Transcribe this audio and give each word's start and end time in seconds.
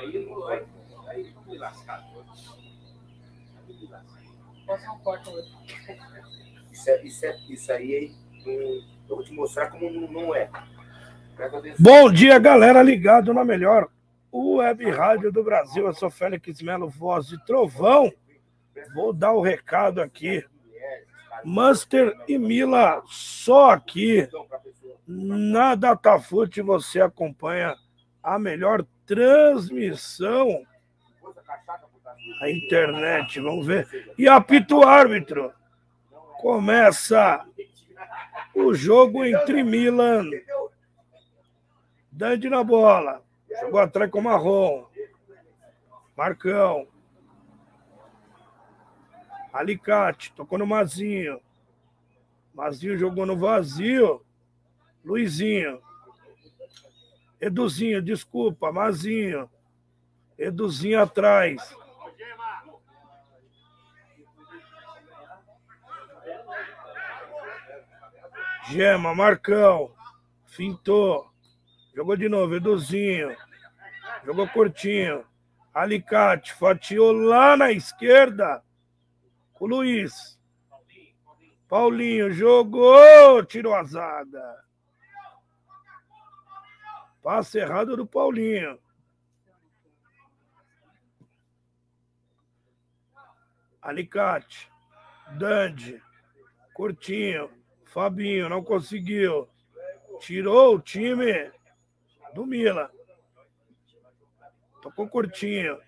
Aí 0.00 0.26
não 0.26 0.40
vai. 0.40 0.64
Aí 1.08 1.34
não 1.34 1.52
me 1.52 1.58
lascar 1.58 2.02
Posso 4.66 4.92
um 4.92 4.98
corte 5.00 5.28
hoje. 5.28 5.52
Isso, 6.72 6.90
é, 6.90 7.02
isso, 7.02 7.26
é, 7.26 7.38
isso 7.48 7.72
aí, 7.72 8.14
hum, 8.46 8.86
eu 9.08 9.16
vou 9.16 9.24
te 9.24 9.32
mostrar 9.32 9.70
como 9.70 9.90
não, 9.90 10.10
não 10.10 10.34
é. 10.34 10.48
Bom 11.78 12.10
dia, 12.10 12.38
galera 12.38 12.82
ligado 12.82 13.34
na 13.34 13.44
melhor 13.44 13.88
web 14.32 14.90
rádio 14.90 15.30
do 15.30 15.42
Brasil. 15.42 15.86
Eu 15.86 15.92
sou 15.92 16.08
Félix 16.08 16.62
Melo, 16.62 16.88
voz 16.88 17.26
de 17.26 17.44
trovão. 17.44 18.10
Vou 18.94 19.12
dar 19.12 19.32
o 19.32 19.42
recado 19.42 20.00
aqui. 20.00 20.44
Master 21.44 22.16
e 22.28 22.38
Mila, 22.38 23.02
só 23.06 23.70
aqui 23.70 24.28
na 25.06 25.74
Datafute 25.74 26.62
você 26.62 27.00
acompanha 27.00 27.76
a 28.22 28.38
melhor 28.38 28.84
transmissão 29.06 30.64
a 32.40 32.50
internet, 32.50 33.40
vamos 33.40 33.66
ver. 33.66 34.14
E 34.16 34.28
apita 34.28 34.74
o 34.74 34.82
árbitro. 34.82 35.52
Começa 36.38 37.44
o 38.54 38.74
jogo 38.74 39.24
entre 39.24 39.62
Milan. 39.62 40.24
Dande 42.10 42.48
na 42.48 42.64
bola. 42.64 43.22
Jogou 43.60 43.80
atrás 43.80 44.10
com 44.10 44.18
o 44.18 44.22
Marrom. 44.22 44.86
Marcão. 46.16 46.86
Alicate. 49.52 50.32
Tocou 50.32 50.58
no 50.58 50.66
Mazinho. 50.66 51.40
Mazinho 52.54 52.98
jogou 52.98 53.26
no 53.26 53.36
vazio. 53.36 54.24
Luizinho. 55.04 55.80
Eduzinho, 57.40 58.02
desculpa. 58.02 58.70
Mazinho. 58.70 59.50
Eduzinho 60.38 61.00
atrás. 61.00 61.74
Gema, 68.68 69.14
Marcão. 69.14 69.92
Fintou. 70.46 71.30
Jogou 71.94 72.16
de 72.16 72.28
novo, 72.28 72.54
Eduzinho. 72.54 73.36
Jogou 74.24 74.48
curtinho. 74.48 75.24
Alicate, 75.72 76.52
fatiou 76.54 77.12
lá 77.12 77.56
na 77.56 77.72
esquerda. 77.72 78.62
O 79.58 79.66
Luiz. 79.66 80.38
Paulinho 81.68 82.32
jogou, 82.32 83.44
tirou 83.44 83.74
a 83.74 83.84
zaga. 83.84 84.69
Passe 87.22 87.58
errado 87.58 87.96
do 87.96 88.06
Paulinho. 88.06 88.78
Alicate. 93.80 94.70
Dande. 95.38 96.02
Curtinho. 96.74 97.50
Fabinho 97.84 98.48
não 98.48 98.62
conseguiu. 98.62 99.48
Tirou 100.20 100.76
o 100.76 100.80
time 100.80 101.50
do 102.34 102.46
Milan. 102.46 102.88
Tocou 104.82 105.08
curtinho. 105.08 105.78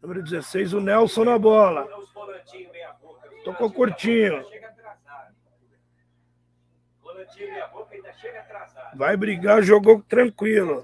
Número 0.00 0.22
16, 0.22 0.72
o 0.72 0.80
Nelson 0.80 1.24
na 1.24 1.38
bola. 1.38 1.86
Tocou 3.44 3.70
curtinho. 3.72 4.44
Vai 8.94 9.16
brigar, 9.16 9.62
jogou 9.62 10.02
tranquilo. 10.02 10.82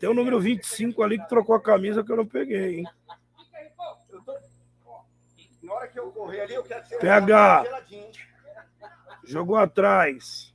Tem 0.00 0.08
o 0.08 0.14
número 0.14 0.40
25 0.40 1.02
ali 1.02 1.18
que 1.18 1.28
trocou 1.28 1.54
a 1.54 1.62
camisa 1.62 2.02
que 2.02 2.10
eu 2.10 2.16
não 2.16 2.26
peguei, 2.26 2.80
hein? 2.80 2.84
Na 5.62 5.72
hora 5.72 5.88
que 5.88 5.98
eu 5.98 6.10
correr 6.12 6.42
ali, 6.42 6.54
eu 6.54 6.62
quero 6.62 6.82
que 6.82 6.88
você 6.88 6.98
PH. 6.98 7.64
Jogou 9.24 9.56
atrás. 9.56 10.54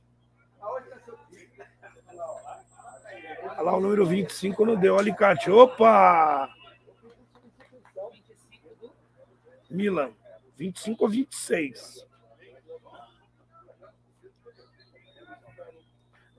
Olha 3.42 3.62
lá 3.62 3.76
o 3.76 3.80
número 3.80 4.06
25 4.06 4.64
não 4.64 4.76
deu. 4.76 4.98
Alicate. 4.98 5.50
Opa! 5.50 6.48
Milan. 9.68 10.12
25 10.56 11.04
ou 11.04 11.10
26? 11.10 12.06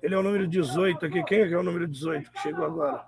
Ele 0.04 0.16
é 0.16 0.18
o 0.18 0.22
número 0.22 0.46
18 0.46 1.06
aqui. 1.06 1.24
Quem 1.24 1.40
é 1.40 1.48
que 1.48 1.54
é 1.54 1.58
o 1.58 1.64
número 1.64 1.88
18 1.88 2.30
que 2.30 2.42
chegou 2.42 2.66
agora? 2.66 3.06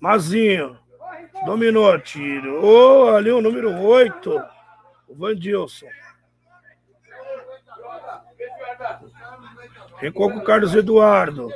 Mazinho. 0.00 0.76
Dominou, 1.46 1.96
tiro. 2.00 2.64
Ô, 2.64 3.14
ali 3.14 3.30
o 3.30 3.40
número 3.40 3.80
8. 3.80 4.44
O 5.06 5.14
Vandilson. 5.14 5.86
Recuou 9.98 10.32
com 10.32 10.38
o 10.38 10.44
Carlos 10.44 10.74
Eduardo. 10.74 11.48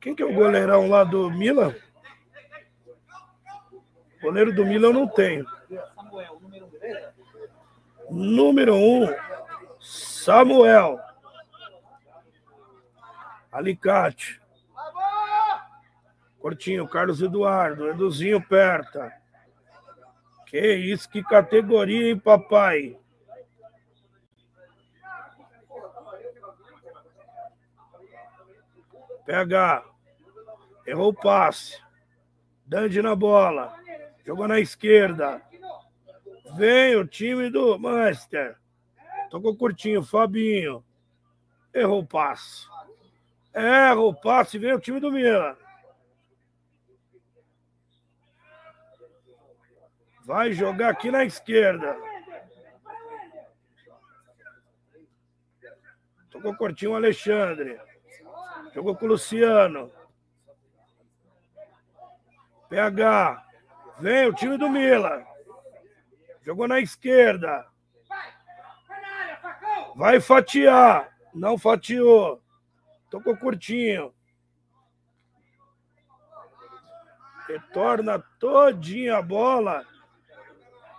Quem 0.00 0.14
que 0.14 0.22
é 0.22 0.26
o 0.26 0.32
goleirão 0.32 0.88
lá 0.88 1.02
do 1.02 1.28
Milan? 1.32 1.74
Goleiro 4.22 4.54
do 4.54 4.64
Milan 4.64 4.88
eu 4.88 4.92
não 4.92 5.08
tenho. 5.08 5.55
Número 8.10 8.74
1. 8.74 8.74
Número 8.74 8.74
1, 8.74 9.04
um, 9.04 9.14
Samuel. 9.80 11.00
Alicate. 13.50 14.40
Cortinho, 16.38 16.86
Carlos 16.86 17.20
Eduardo. 17.20 17.88
Eduzinho 17.88 18.40
Perta. 18.40 19.12
Que 20.46 20.74
isso, 20.74 21.08
que 21.08 21.22
categoria, 21.22 22.10
hein, 22.10 22.18
papai? 22.18 22.98
PH. 29.24 29.84
Errou 30.86 31.08
o 31.08 31.14
passe. 31.14 31.82
Dande 32.64 33.02
na 33.02 33.16
bola. 33.16 33.74
Jogou 34.24 34.46
na 34.46 34.60
esquerda. 34.60 35.42
Vem 36.56 36.96
o 36.96 37.06
time 37.06 37.50
do 37.50 37.78
Manchester. 37.78 38.56
Tocou 39.30 39.54
curtinho, 39.54 40.02
Fabinho. 40.02 40.82
Errou 41.74 42.00
o 42.00 42.06
passe. 42.06 42.66
Erra 43.52 44.00
o 44.00 44.14
passe, 44.14 44.58
vem 44.58 44.72
o 44.72 44.80
time 44.80 44.98
do 44.98 45.12
Milan. 45.12 45.54
Vai 50.24 50.52
jogar 50.52 50.90
aqui 50.90 51.10
na 51.10 51.24
esquerda. 51.24 51.94
Tocou 56.30 56.56
curtinho 56.56 56.92
o 56.92 56.96
Alexandre. 56.96 57.78
Jogou 58.74 58.96
com 58.96 59.04
o 59.04 59.08
Luciano. 59.08 59.92
PH. 62.70 63.46
Vem 64.00 64.26
o 64.26 64.34
time 64.34 64.56
do 64.56 64.70
Milan. 64.70 65.35
Jogou 66.46 66.68
na 66.68 66.78
esquerda. 66.78 67.66
Vai 69.96 70.20
fatiar. 70.20 71.12
Não 71.34 71.58
fatiou. 71.58 72.40
Tocou 73.10 73.36
curtinho. 73.36 74.14
Retorna 77.48 78.20
todinha 78.38 79.18
a 79.18 79.22
bola. 79.22 79.84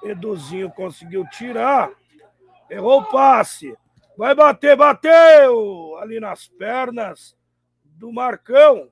Eduzinho 0.04 0.70
conseguiu 0.70 1.26
tirar. 1.30 1.92
Errou 2.70 3.00
o 3.00 3.10
passe. 3.10 3.74
Vai 4.18 4.36
bater, 4.36 4.76
bateu! 4.76 5.98
Ali 6.00 6.20
nas 6.20 6.48
pernas 6.48 7.38
do 7.86 8.12
Marcão. 8.12 8.92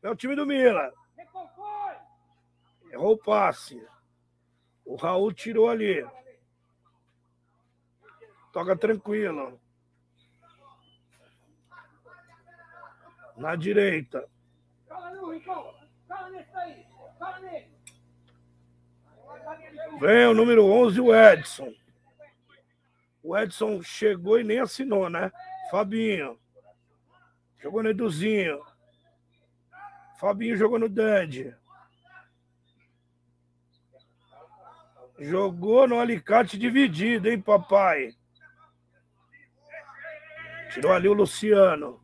É 0.00 0.08
o 0.08 0.14
time 0.14 0.36
do 0.36 0.46
Milan. 0.46 0.92
Errou 2.92 3.14
o 3.14 3.18
passe. 3.18 3.84
O 4.90 4.96
Raul 4.96 5.32
tirou 5.32 5.68
ali. 5.68 6.04
Toca 8.52 8.76
tranquilo. 8.76 9.60
Na 13.36 13.54
direita. 13.54 14.28
Vem 20.00 20.26
o 20.26 20.34
número 20.34 20.66
11, 20.66 21.00
o 21.00 21.14
Edson. 21.14 21.72
O 23.22 23.38
Edson 23.38 23.80
chegou 23.84 24.40
e 24.40 24.42
nem 24.42 24.58
assinou, 24.58 25.08
né? 25.08 25.30
Fabinho. 25.70 26.36
Jogou 27.60 27.84
no 27.84 27.90
Eduzinho. 27.90 28.60
Fabinho 30.18 30.56
jogou 30.56 30.80
no 30.80 30.88
Dandy. 30.88 31.54
Jogou 35.20 35.86
no 35.86 36.00
alicate 36.00 36.56
dividido, 36.56 37.28
hein, 37.28 37.38
papai? 37.38 38.14
Tirou 40.72 40.92
ali 40.92 41.08
o 41.08 41.12
Luciano. 41.12 42.00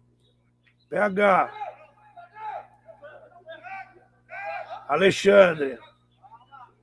PH. 0.90 1.50
Alexandre. 4.86 5.78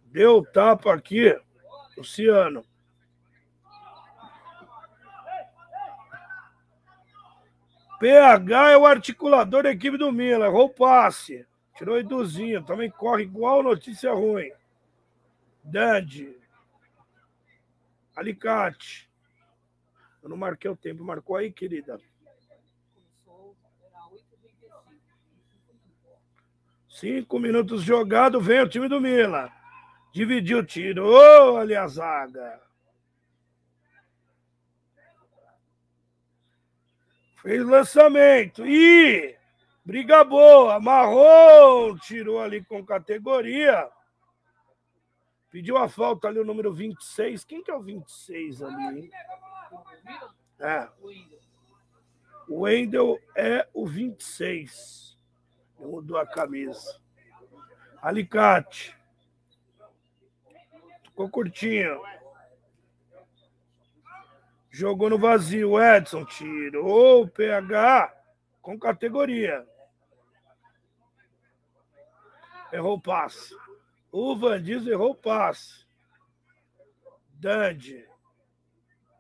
Deu 0.06 0.44
tapa 0.44 0.92
aqui. 0.92 1.40
Luciano. 1.96 2.66
PH 8.00 8.72
é 8.72 8.78
o 8.78 8.88
articulador 8.88 9.62
da 9.62 9.70
equipe 9.70 9.98
do 10.00 10.12
Milan. 10.12 10.48
Errou 10.48 10.66
o 10.66 10.74
passe. 10.74 11.46
Tirou 11.78 11.96
o 11.96 12.00
Eduzinho. 12.00 12.64
Também 12.64 12.90
corre 12.90 13.22
igual 13.22 13.62
notícia 13.62 14.12
ruim. 14.12 14.52
Dandy. 15.64 16.38
Alicate. 18.16 19.10
Eu 20.22 20.30
não 20.30 20.38
marquei 20.38 20.70
o 20.70 20.76
tempo. 20.76 21.04
Marcou 21.04 21.36
aí, 21.36 21.52
querida? 21.52 22.00
Cinco 26.88 27.40
minutos 27.40 27.82
jogado, 27.82 28.40
vem 28.40 28.62
o 28.62 28.70
time 28.70 28.88
do 28.88 29.02
Milan. 29.02 29.50
Dividiu, 30.14 30.64
tirou 30.64 31.58
ali 31.58 31.76
a 31.76 31.88
zaga. 31.88 32.62
Fez 37.42 37.66
lançamento. 37.66 38.66
E 38.66 39.36
briga 39.84 40.24
boa. 40.24 40.80
Marrom 40.80 41.98
tirou 41.98 42.40
ali 42.40 42.64
com 42.64 42.86
categoria. 42.86 43.90
Pediu 45.54 45.78
a 45.78 45.88
falta 45.88 46.28
ali 46.28 46.40
o 46.40 46.44
número 46.44 46.74
26. 46.74 47.46
Quem 47.46 47.62
que 47.62 47.70
é 47.70 47.76
o 47.76 47.80
26 47.80 48.64
ali? 48.64 49.12
É. 50.60 50.90
O 52.50 52.62
Wendel 52.62 53.20
é 53.36 53.68
o 53.72 53.86
26. 53.86 55.16
Mudou 55.78 56.18
a 56.18 56.26
camisa. 56.26 57.00
Alicate. 58.02 58.98
Ficou 61.04 61.30
curtinho. 61.30 62.02
Jogou 64.72 65.08
no 65.08 65.20
vazio. 65.20 65.80
Edson 65.80 66.26
tirou 66.26 67.22
o 67.22 67.28
PH 67.28 68.12
com 68.60 68.80
categoria. 68.80 69.64
Errou 72.72 72.96
o 72.96 73.02
passe. 73.02 73.56
O 74.14 74.36
Vandiz 74.36 74.86
errou 74.86 75.10
o 75.10 75.16
passe. 75.16 75.88
Dandy. 77.30 78.08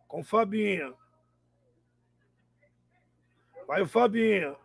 Com 0.07 0.23
Fabinho. 0.23 0.95
Vai 3.65 3.81
o 3.81 3.87
Fabinho. 3.87 4.55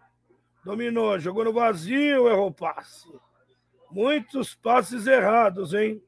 Dominou, 0.62 1.18
jogou 1.18 1.44
no 1.44 1.52
vazio, 1.54 2.28
errou 2.28 2.48
o 2.48 2.52
passe. 2.52 3.10
Muitos 3.90 4.54
passes 4.54 5.06
errados, 5.06 5.72
hein? 5.72 6.04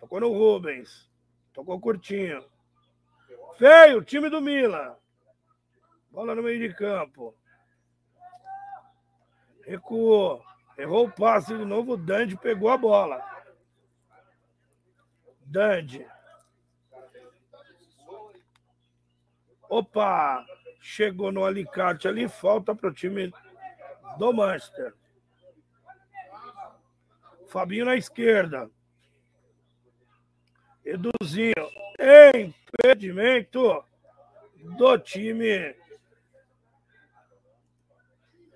Tocou 0.00 0.18
no 0.18 0.32
Rubens. 0.32 1.08
Tocou 1.52 1.78
curtinho. 1.78 2.44
Feio, 3.56 4.02
time 4.02 4.28
do 4.28 4.40
Milan. 4.40 4.96
Bola 6.10 6.34
no 6.34 6.42
meio 6.42 6.58
de 6.58 6.74
campo. 6.74 7.36
Recuou. 9.64 10.42
Errou 10.78 11.06
o 11.06 11.10
passe 11.10 11.56
de 11.56 11.64
novo. 11.64 11.94
O 11.94 11.96
Dandy 11.96 12.36
pegou 12.36 12.70
a 12.70 12.78
bola. 12.78 13.20
Dandy. 15.44 16.06
Opa! 19.68 20.46
Chegou 20.80 21.32
no 21.32 21.44
alicate 21.44 22.06
ali. 22.06 22.28
Falta 22.28 22.76
para 22.76 22.88
o 22.88 22.94
time 22.94 23.32
do 24.18 24.32
Manchester. 24.32 24.94
Fabinho 27.48 27.84
na 27.84 27.96
esquerda. 27.96 28.70
Eduzinho. 30.84 31.54
Impedimento 32.34 33.84
do 34.76 34.98
time 34.98 35.74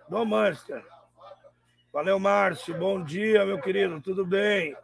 do 0.08 0.24
Manchester. 0.24 0.91
Valeu, 1.92 2.18
Márcio. 2.18 2.74
Bom 2.78 3.04
dia, 3.04 3.44
meu 3.44 3.60
querido. 3.60 4.00
Tudo 4.00 4.24
bem? 4.24 4.74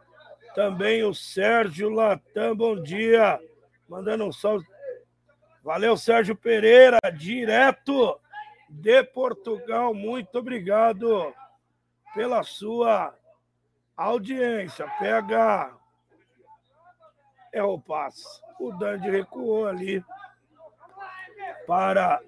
Também 0.53 1.03
o 1.03 1.11
Sérgio 1.11 1.89
Latam. 1.89 2.55
Bom 2.55 2.79
dia. 2.79 3.39
Mandando 3.87 4.25
um 4.25 4.31
salve. 4.31 4.63
Valeu, 5.63 5.97
Sérgio 5.97 6.35
Pereira, 6.35 6.99
direto 7.17 8.19
de 8.69 9.03
Portugal. 9.05 9.91
Muito 9.91 10.37
obrigado 10.37 11.33
pela 12.13 12.43
sua 12.43 13.11
audiência. 13.97 14.87
PH. 14.99 15.75
É 17.51 17.63
o 17.63 17.79
passe. 17.79 18.39
O 18.59 18.71
Dandy 18.71 19.09
recuou 19.09 19.65
ali 19.65 20.05
para 21.65 22.21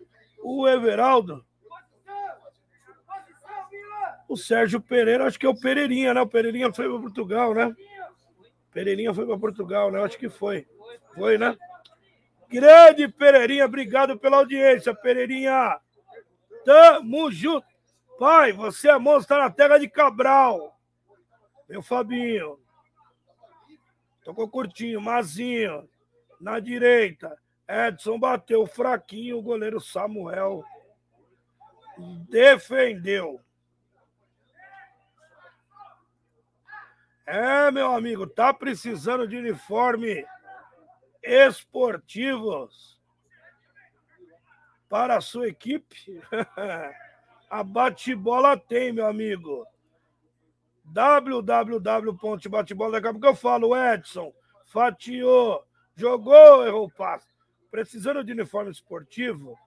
o 0.43 0.67
Everaldo. 0.67 1.45
O 4.31 4.37
Sérgio 4.37 4.79
Pereira, 4.79 5.25
acho 5.25 5.37
que 5.37 5.45
é 5.45 5.49
o 5.49 5.59
Pereirinha, 5.59 6.13
né? 6.13 6.21
O 6.21 6.25
Pereirinha 6.25 6.71
foi 6.71 6.87
para 6.87 6.99
Portugal, 7.01 7.53
né? 7.53 7.75
Pereirinha 8.71 9.13
foi 9.13 9.25
para 9.25 9.37
Portugal, 9.37 9.91
né? 9.91 10.01
Acho 10.01 10.17
que 10.17 10.29
foi. 10.29 10.65
Foi, 11.13 11.37
né? 11.37 11.57
Grande 12.47 13.09
Pereirinha, 13.09 13.65
obrigado 13.65 14.17
pela 14.17 14.37
audiência, 14.37 14.95
Pereirinha. 14.95 15.77
Tamo 16.63 17.29
junto. 17.29 17.67
Pai, 18.17 18.53
você 18.53 18.89
é 18.89 18.97
monstro 18.97 19.37
na 19.37 19.49
terra 19.49 19.77
de 19.77 19.89
Cabral. 19.89 20.79
Meu 21.67 21.81
Fabinho. 21.81 22.57
Tocou 24.23 24.47
curtinho, 24.47 25.01
Mazinho. 25.01 25.89
Na 26.39 26.57
direita. 26.61 27.37
Edson 27.67 28.17
bateu 28.17 28.65
fraquinho, 28.65 29.39
o 29.39 29.41
goleiro 29.41 29.81
Samuel 29.81 30.63
defendeu. 32.29 33.41
É, 37.31 37.71
meu 37.71 37.93
amigo, 37.93 38.27
tá 38.27 38.53
precisando 38.53 39.25
de 39.25 39.37
uniforme 39.37 40.25
esportivos 41.23 42.99
para 44.89 45.15
a 45.15 45.21
sua 45.21 45.47
equipe? 45.47 46.21
a 47.49 47.63
bate-bola 47.63 48.57
tem, 48.57 48.91
meu 48.91 49.07
amigo. 49.07 49.65
www.batebola. 50.83 52.91
Daqui 52.91 53.07
a 53.07 53.11
pouco 53.11 53.27
eu 53.27 53.35
falo, 53.35 53.77
Edson, 53.77 54.33
fatiou, 54.65 55.65
jogou, 55.95 56.67
errou 56.67 56.87
o 56.87 56.91
passe. 56.91 57.29
Precisando 57.71 58.25
de 58.25 58.33
uniforme 58.33 58.71
esportivo, 58.71 59.57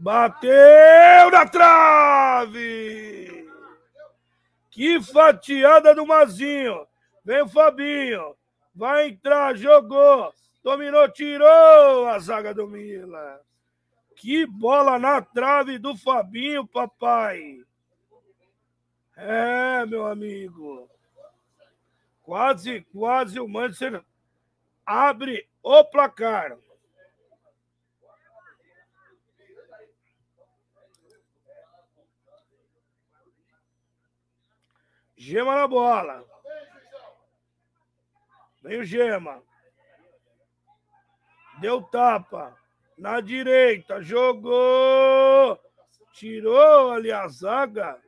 Bateu 0.00 1.30
na 1.30 1.46
trave! 1.46 3.46
Que 4.70 4.98
fatiada 5.02 5.94
do 5.94 6.06
Mazinho! 6.06 6.86
Vem 7.22 7.42
o 7.42 7.48
Fabinho. 7.48 8.34
Vai 8.74 9.08
entrar, 9.08 9.54
jogou. 9.58 10.32
Dominou, 10.64 11.06
tirou 11.10 12.08
a 12.08 12.18
zaga 12.18 12.54
do 12.54 12.66
Mila. 12.66 13.42
Que 14.16 14.46
bola 14.46 14.98
na 14.98 15.20
trave 15.20 15.78
do 15.78 15.94
Fabinho, 15.94 16.66
papai. 16.66 17.62
É, 19.14 19.84
meu 19.84 20.06
amigo. 20.06 20.88
Quase, 22.22 22.80
quase 22.90 23.38
o 23.38 23.46
Manchester 23.46 24.02
abre 24.86 25.46
o 25.62 25.84
placar. 25.84 26.56
Gema 35.20 35.54
na 35.54 35.68
bola. 35.68 36.24
Vem 38.62 38.80
o 38.80 38.84
Gema. 38.84 39.42
Deu 41.60 41.82
tapa. 41.82 42.56
Na 42.96 43.20
direita. 43.20 44.00
Jogou. 44.00 45.60
Tirou 46.14 46.92
ali 46.92 47.12
a 47.12 47.28
zaga. 47.28 48.00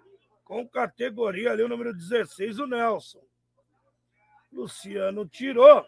Com 0.42 0.66
categoria 0.66 1.52
ali 1.52 1.62
o 1.62 1.68
número 1.68 1.92
16, 1.92 2.58
o 2.58 2.66
Nelson. 2.66 3.22
Luciano 4.50 5.28
tirou. 5.28 5.84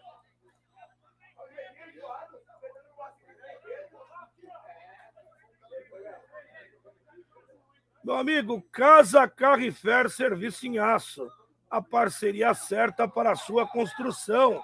Meu 8.05 8.15
amigo, 8.17 8.61
Casa 8.71 9.27
Carrifer 9.27 10.07
Serviço 10.11 10.67
em 10.67 10.77
Aço. 10.77 11.27
A 11.67 11.81
parceria 11.81 12.53
certa 12.53 13.07
para 13.07 13.31
a 13.31 13.35
sua 13.35 13.67
construção. 13.67 14.61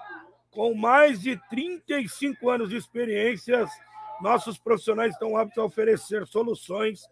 Com 0.52 0.76
mais 0.76 1.20
de 1.20 1.36
35 1.50 2.48
anos 2.48 2.68
de 2.68 2.76
experiências, 2.76 3.68
nossos 4.20 4.58
profissionais 4.58 5.12
estão 5.12 5.36
aptos 5.36 5.58
a 5.58 5.64
oferecer 5.64 6.24
soluções 6.24 7.08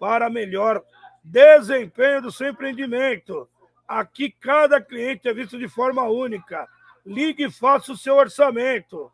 para 0.00 0.30
melhor 0.30 0.82
desempenho 1.22 2.22
do 2.22 2.32
seu 2.32 2.48
empreendimento. 2.48 3.46
Aqui 3.86 4.34
cada 4.40 4.80
cliente 4.80 5.28
é 5.28 5.34
visto 5.34 5.58
de 5.58 5.68
forma 5.68 6.04
única. 6.04 6.66
Ligue 7.04 7.44
e 7.44 7.50
faça 7.50 7.92
o 7.92 7.96
seu 7.96 8.16
orçamento. 8.16 9.12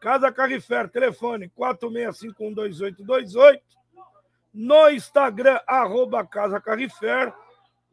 Casa 0.00 0.32
Carrifer, 0.32 0.88
telefone 0.88 1.50
46512828 1.50 3.60
no 4.56 4.88
Instagram, 4.88 5.60
arroba 5.66 6.26
Casa 6.26 6.62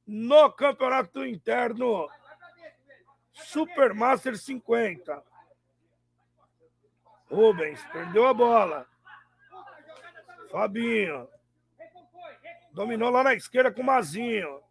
no 0.05 0.51
Campeonato 0.51 1.25
Interno 1.25 2.09
Supermaster 3.31 4.37
50. 4.37 5.23
Rubens 7.31 7.81
perdeu 7.85 8.27
a 8.27 8.33
bola. 8.33 8.91
Fabinho. 10.53 11.27
Dominou 12.73 13.09
lá 13.09 13.23
na 13.23 13.33
esquerda 13.33 13.71
com 13.71 13.81
o 13.81 13.85
Mazinho. 13.85 14.61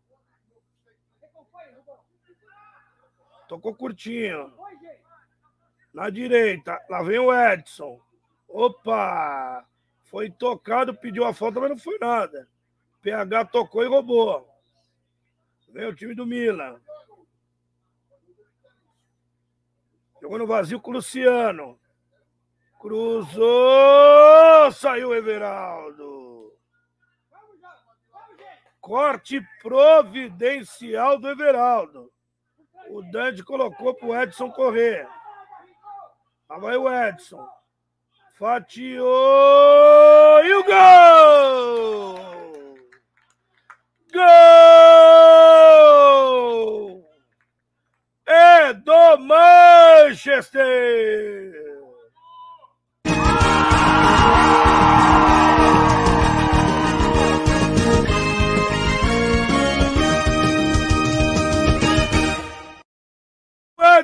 Tocou 3.49 3.75
curtinho. 3.75 4.55
Na 5.93 6.09
direita. 6.09 6.81
Lá 6.89 7.03
vem 7.03 7.19
o 7.19 7.35
Edson. 7.35 8.01
Opa! 8.49 9.67
Foi 10.05 10.31
tocado, 10.31 10.95
pediu 10.95 11.25
a 11.25 11.35
falta, 11.35 11.59
mas 11.59 11.71
não 11.71 11.79
foi 11.79 11.99
nada. 11.99 12.49
PH 13.01 13.47
tocou 13.47 13.83
e 13.83 13.89
roubou. 13.89 14.49
Vem 15.71 15.87
o 15.87 15.97
time 15.97 16.15
do 16.15 16.25
Milan. 16.25 16.81
Jogou 20.21 20.39
no 20.39 20.47
vazio 20.47 20.81
com 20.81 20.93
o 20.93 20.95
Luciano. 20.95 21.77
Cruzou! 22.83 24.73
Saiu 24.73 25.15
Everaldo. 25.15 26.53
Corte 28.81 29.41
providencial 29.63 31.17
do 31.17 31.29
Everaldo. 31.31 32.11
O 32.89 33.01
Dante 33.03 33.45
colocou 33.45 33.95
para 33.95 34.09
o 34.09 34.21
Edson 34.21 34.51
correr. 34.51 35.09
Lá 36.49 36.59
vai 36.59 36.77
o 36.77 36.93
Edson. 36.93 37.49
Fatiou 38.35 39.07
e 40.45 40.55
o 40.55 40.65
gol! 40.65 42.17
Gol! 44.13 44.23
É 48.27 48.73
do 48.73 49.19
Manchester! 49.19 50.53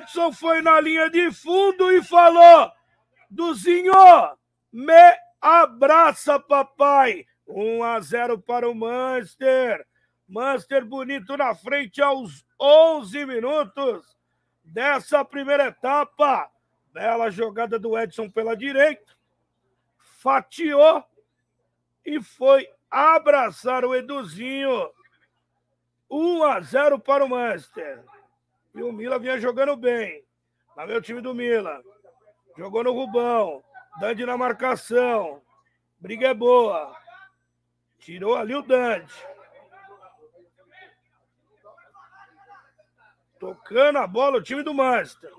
Edson 0.08 0.32
foi 0.32 0.62
na 0.62 0.80
linha 0.80 1.10
de 1.10 1.30
fundo 1.30 1.92
e 1.92 2.02
falou: 2.02 2.72
Duzinho, 3.30 3.92
me 4.72 5.18
abraça, 5.38 6.40
papai. 6.40 7.26
1 7.46 7.82
a 7.84 8.00
0 8.00 8.38
para 8.38 8.68
o 8.68 8.74
Manchester. 8.74 9.86
Manchester 10.26 10.84
bonito 10.84 11.36
na 11.36 11.54
frente 11.54 12.00
aos 12.02 12.44
11 12.58 13.26
minutos 13.26 14.16
dessa 14.64 15.24
primeira 15.24 15.66
etapa. 15.66 16.50
Bela 16.92 17.30
jogada 17.30 17.78
do 17.78 17.98
Edson 17.98 18.30
pela 18.30 18.56
direita. 18.56 19.14
Fatiou 19.98 21.04
e 22.04 22.20
foi 22.22 22.66
abraçar 22.90 23.84
o 23.84 23.94
Eduzinho. 23.94 24.90
1 26.10 26.44
a 26.44 26.60
0 26.60 26.98
para 26.98 27.24
o 27.24 27.28
Manchester. 27.28 28.02
E 28.78 28.82
o 28.82 28.92
Mila 28.92 29.18
vinha 29.18 29.40
jogando 29.40 29.76
bem. 29.76 30.24
Lá 30.76 30.86
vem 30.86 30.96
o 30.96 31.02
time 31.02 31.20
do 31.20 31.34
Mila. 31.34 31.82
Jogou 32.56 32.84
no 32.84 32.92
Rubão. 32.92 33.60
Dante 33.98 34.24
na 34.24 34.38
marcação. 34.38 35.42
Briga 35.98 36.28
é 36.28 36.34
boa. 36.34 36.96
Tirou 37.98 38.36
ali 38.36 38.54
o 38.54 38.62
Dante. 38.62 39.12
Tocando 43.40 43.98
a 43.98 44.06
bola 44.06 44.38
o 44.38 44.42
time 44.42 44.62
do 44.62 44.72
Master. 44.72 45.32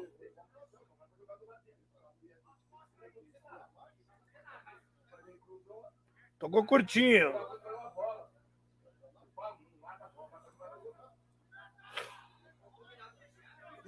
Tocou 6.38 6.66
curtinho. 6.66 7.34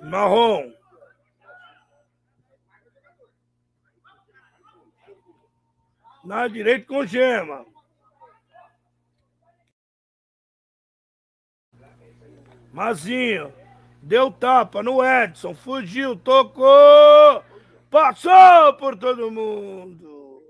Marrom. 0.02 0.74
Na 6.24 6.48
direita 6.48 6.86
com 6.88 7.06
gema. 7.06 7.66
Mazinho. 12.72 13.54
Deu 14.02 14.32
tapa 14.32 14.82
no 14.82 15.04
Edson. 15.04 15.54
Fugiu, 15.54 16.16
tocou. 16.16 17.44
Passou 17.90 18.74
por 18.78 18.98
todo 18.98 19.30
mundo. 19.30 20.42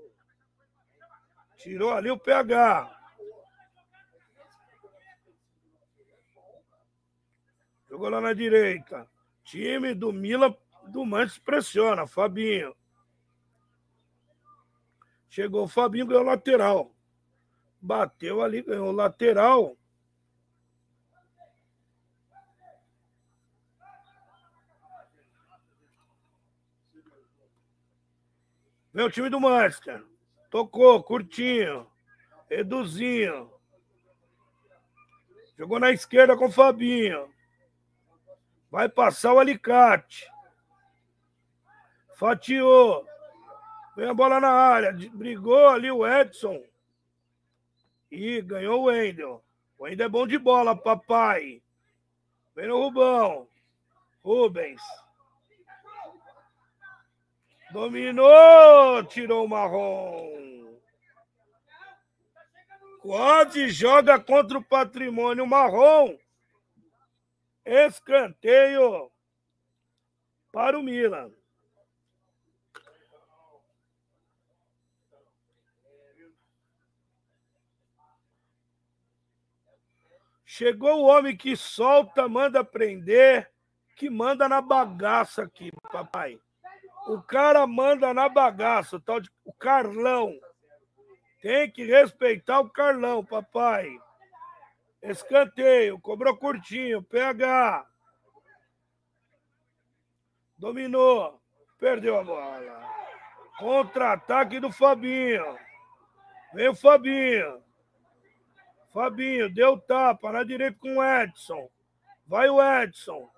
Tirou 1.58 1.92
ali 1.92 2.10
o 2.10 2.18
PH. 2.18 2.98
Jogou 7.88 8.08
lá 8.08 8.20
na 8.20 8.32
direita. 8.32 9.11
Time 9.44 9.94
do 9.94 10.12
Mila 10.12 10.56
do 10.88 11.04
Manchester 11.04 11.42
pressiona. 11.42 12.06
Fabinho. 12.06 12.74
Chegou 15.28 15.64
o 15.64 15.68
Fabinho, 15.68 16.06
ganhou 16.06 16.24
lateral. 16.24 16.94
Bateu 17.80 18.42
ali, 18.42 18.62
ganhou 18.62 18.92
lateral. 18.92 19.76
Vem 28.92 29.06
o 29.06 29.10
time 29.10 29.30
do 29.30 29.40
Manchester. 29.40 30.04
Tocou, 30.50 31.02
curtinho. 31.02 31.90
Eduzinho. 32.50 33.50
Jogou 35.56 35.80
na 35.80 35.90
esquerda 35.90 36.36
com 36.36 36.46
o 36.46 36.52
Fabinho. 36.52 37.32
Vai 38.72 38.88
passar 38.88 39.34
o 39.34 39.38
alicate. 39.38 40.32
Fatiou. 42.16 43.06
Vem 43.94 44.08
a 44.08 44.14
bola 44.14 44.40
na 44.40 44.48
área. 44.48 44.96
Brigou 45.12 45.68
ali 45.68 45.90
o 45.90 46.06
Edson. 46.06 46.58
E 48.10 48.40
ganhou 48.40 48.80
o 48.80 48.84
Wendel. 48.84 49.44
O 49.76 49.84
Wendel 49.84 50.06
é 50.06 50.08
bom 50.08 50.26
de 50.26 50.38
bola, 50.38 50.74
papai. 50.74 51.62
Vem 52.56 52.68
no 52.68 52.78
Rubão. 52.78 53.46
Rubens. 54.24 54.80
Dominou. 57.72 59.04
Tirou 59.04 59.44
o 59.44 59.48
marrom. 59.50 60.78
Quase 63.02 63.68
joga 63.68 64.18
contra 64.18 64.56
o 64.56 64.64
patrimônio 64.64 65.46
marrom. 65.46 66.16
Escanteio 67.64 69.10
para 70.50 70.78
o 70.78 70.82
Milan. 70.82 71.30
Chegou 80.44 81.00
o 81.00 81.06
homem 81.06 81.34
que 81.34 81.56
solta, 81.56 82.28
manda 82.28 82.62
prender, 82.62 83.50
que 83.96 84.10
manda 84.10 84.46
na 84.46 84.60
bagaça 84.60 85.44
aqui, 85.44 85.72
papai. 85.90 86.38
O 87.06 87.22
cara 87.22 87.66
manda 87.66 88.12
na 88.12 88.28
bagaça, 88.28 88.96
o 88.96 89.00
tal 89.00 89.18
de 89.18 89.30
o 89.46 89.52
Carlão. 89.54 90.38
Tem 91.40 91.70
que 91.70 91.84
respeitar 91.84 92.60
o 92.60 92.68
Carlão, 92.68 93.24
papai. 93.24 93.98
Escanteio, 95.02 95.98
cobrou 95.98 96.36
curtinho, 96.36 97.02
PH. 97.02 97.84
Dominou, 100.56 101.40
perdeu 101.78 102.18
a 102.20 102.22
bola. 102.22 102.88
Contra-ataque 103.58 104.60
do 104.60 104.70
Fabinho. 104.70 105.58
Vem 106.54 106.68
o 106.68 106.74
Fabinho. 106.76 107.62
Fabinho, 108.92 109.52
deu 109.52 109.76
tapa 109.76 110.30
na 110.30 110.44
direita 110.44 110.78
com 110.78 110.98
o 110.98 111.04
Edson. 111.04 111.68
Vai 112.26 112.48
o 112.48 112.62
Edson. 112.62 113.28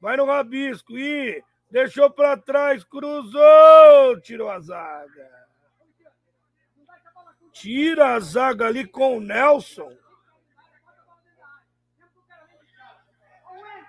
Vai 0.00 0.18
no 0.18 0.26
rabisco. 0.26 0.98
Ih, 0.98 1.42
deixou 1.70 2.10
para 2.10 2.36
trás, 2.36 2.84
cruzou, 2.84 4.20
tirou 4.20 4.50
a 4.50 4.60
zaga. 4.60 5.30
Tira 7.52 8.14
a 8.14 8.20
zaga 8.20 8.66
ali 8.66 8.86
com 8.86 9.16
o 9.16 9.20
Nelson. 9.20 10.03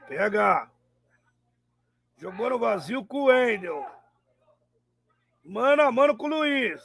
Pega. 0.08 0.70
Jogou 2.18 2.50
no 2.50 2.60
vazio 2.60 3.04
com 3.06 3.22
o 3.22 3.26
Wendel. 3.26 3.86
Mano 5.44 5.82
a 5.82 5.92
mano 5.92 6.16
com 6.16 6.26
o 6.26 6.30
Luiz. 6.30 6.82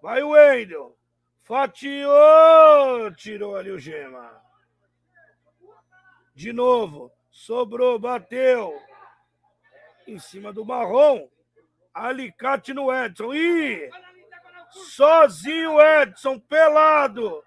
Vai 0.00 0.22
o 0.22 0.30
Wendel. 0.30 0.96
Fatiou! 1.40 3.12
Tirou 3.16 3.56
ali 3.56 3.70
o 3.70 3.78
Gema. 3.78 4.42
De 6.34 6.52
novo. 6.52 7.12
Sobrou, 7.30 7.98
bateu. 7.98 8.80
Em 10.06 10.18
cima 10.18 10.52
do 10.52 10.64
marrom. 10.64 11.28
Alicate 11.92 12.72
no 12.72 12.92
Edson. 12.92 13.34
Ih! 13.34 13.90
Sozinho 14.70 15.80
Edson, 15.80 16.38
pelado. 16.38 17.44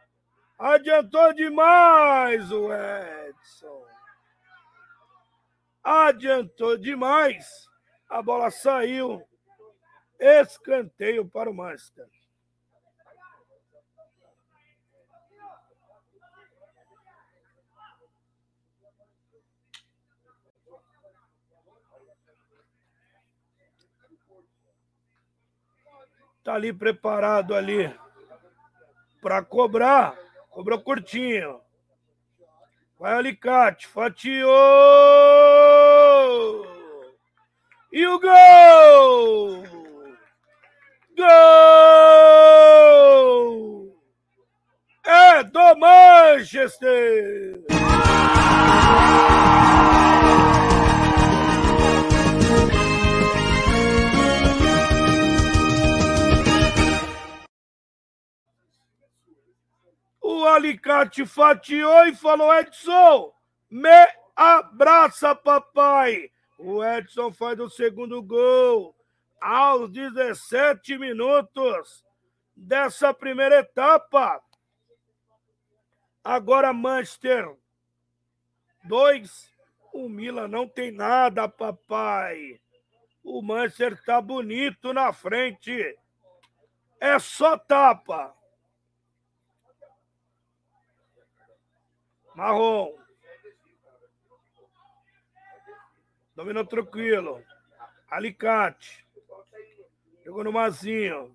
Adiantou 0.58 1.34
demais 1.34 2.52
o 2.52 2.70
Edson. 2.72 3.85
Adiantou 5.86 6.80
demais. 6.80 7.70
A 8.10 8.20
bola 8.20 8.50
saiu. 8.50 9.22
Escanteio 10.20 11.30
para 11.30 11.48
o 11.48 11.54
Manchester. 11.54 12.08
Tá 26.44 26.56
ali 26.56 26.74
preparado 26.74 27.54
ali 27.54 27.96
para 29.22 29.44
cobrar. 29.44 30.18
Cobrou 30.50 30.82
curtinho. 30.82 31.65
Vai 32.98 33.14
alicate, 33.14 33.88
fatiou! 33.88 34.46
E 37.92 38.08
o 38.08 38.18
gol! 38.20 39.64
Gol! 41.18 41.26
É 45.04 45.44
do 45.44 45.76
Manchester! 45.76 47.66
Alicate 60.48 61.26
fatiou 61.26 62.08
e 62.08 62.16
falou: 62.16 62.54
Edson, 62.54 63.34
me 63.70 64.08
abraça, 64.36 65.36
papai. 65.36 66.32
O 66.58 66.84
Edson 66.84 67.32
faz 67.32 67.60
o 67.60 67.70
segundo 67.70 68.22
gol 68.22 68.96
aos 69.42 69.92
17 69.92 70.98
minutos 70.98 72.06
dessa 72.56 73.14
primeira 73.14 73.60
etapa. 73.60 74.42
Agora 76.24 76.74
Manchester 76.74 77.56
2. 78.86 79.54
O 79.94 80.10
Milan 80.10 80.48
não 80.48 80.68
tem 80.68 80.92
nada, 80.92 81.48
papai. 81.48 82.60
O 83.24 83.42
Manchester 83.42 84.04
tá 84.04 84.22
bonito 84.22 84.94
na 84.94 85.14
frente. 85.14 85.98
É 87.00 87.18
só 87.20 87.58
tapa. 87.58 88.36
Marrom. 92.36 92.94
Dominou 96.36 96.66
tranquilo. 96.66 97.42
Alicate. 98.10 99.06
Jogou 100.26 100.44
no 100.44 100.52
Mazinho. 100.52 101.34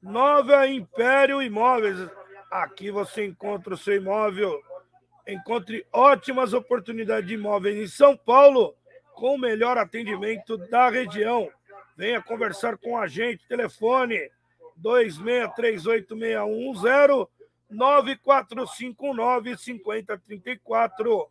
Nova 0.00 0.68
Império 0.68 1.42
Imóveis. 1.42 2.08
Aqui 2.50 2.90
você 2.90 3.26
encontra 3.26 3.74
o 3.74 3.76
seu 3.76 3.96
imóvel. 3.96 4.62
Encontre 5.26 5.84
ótimas 5.92 6.52
oportunidades 6.52 7.26
de 7.28 7.34
imóveis 7.34 7.76
em 7.76 7.88
São 7.88 8.16
Paulo 8.16 8.76
com 9.14 9.34
o 9.34 9.38
melhor 9.38 9.76
atendimento 9.76 10.56
da 10.56 10.88
região. 10.88 11.50
Venha 11.96 12.22
conversar 12.22 12.78
com 12.78 12.96
a 12.96 13.08
gente. 13.08 13.46
Telefone 13.46 14.30
26386110 14.80 17.28
9459 17.70 19.56
5034 19.56 21.30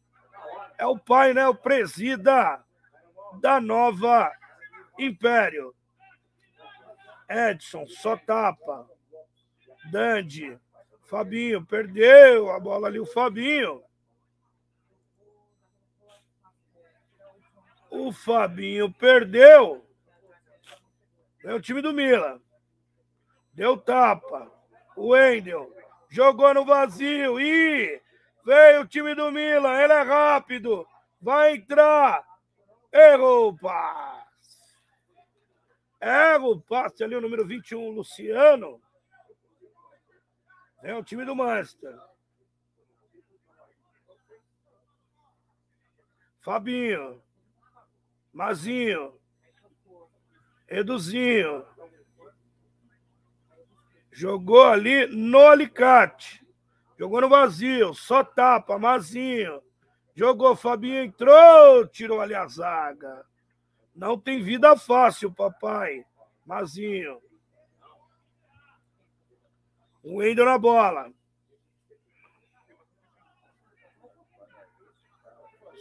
É 0.77 0.85
o 0.85 0.97
pai, 0.97 1.33
né? 1.33 1.45
O 1.47 1.55
presida 1.55 2.63
da 3.41 3.59
Nova 3.59 4.31
Império. 4.97 5.75
Edson, 7.29 7.85
só 7.87 8.15
tapa. 8.15 8.89
Dandy. 9.91 10.57
Fabinho, 11.05 11.65
perdeu 11.65 12.49
a 12.51 12.59
bola 12.59 12.87
ali, 12.87 12.99
o 12.99 13.05
Fabinho. 13.05 13.83
O 17.95 18.11
Fabinho 18.11 18.91
perdeu. 18.91 19.85
É 21.43 21.53
o 21.53 21.61
time 21.61 21.79
do 21.79 21.93
Milan. 21.93 22.41
Deu 23.53 23.77
tapa. 23.77 24.51
O 24.95 25.09
Wendel 25.09 25.71
jogou 26.09 26.51
no 26.55 26.65
vazio. 26.65 27.39
E 27.39 28.01
veio 28.43 28.81
o 28.81 28.87
time 28.87 29.13
do 29.13 29.31
Milan. 29.31 29.79
Ele 29.79 29.93
é 29.93 30.01
rápido. 30.01 30.87
Vai 31.21 31.53
entrar. 31.53 32.25
Errou 32.91 33.49
o 33.49 33.57
passe. 33.59 34.73
Erra 36.01 36.47
o 36.47 36.59
passe 36.59 37.03
ali, 37.03 37.15
o 37.15 37.21
número 37.21 37.45
21, 37.45 37.91
Luciano. 37.91 38.81
É 40.81 40.95
o 40.95 41.03
time 41.03 41.23
do 41.25 41.35
Manchester. 41.35 41.95
Fabinho. 46.41 47.21
Mazinho. 48.33 49.13
Eduzinho. 50.67 51.63
Jogou 54.11 54.63
ali 54.63 55.05
no 55.07 55.39
alicate. 55.39 56.45
Jogou 56.97 57.21
no 57.21 57.29
vazio. 57.29 57.93
Só 57.93 58.23
tapa. 58.23 58.79
Mazinho. 58.79 59.61
Jogou. 60.15 60.55
Fabinho 60.55 61.03
entrou. 61.03 61.87
Tirou 61.87 62.19
ali 62.19 62.33
a 62.33 62.47
zaga. 62.47 63.25
Não 63.95 64.17
tem 64.17 64.41
vida 64.41 64.75
fácil, 64.75 65.31
papai. 65.31 66.03
Mazinho. 66.45 67.21
O 70.01 70.17
Wendel 70.17 70.45
na 70.45 70.57
bola. 70.57 71.13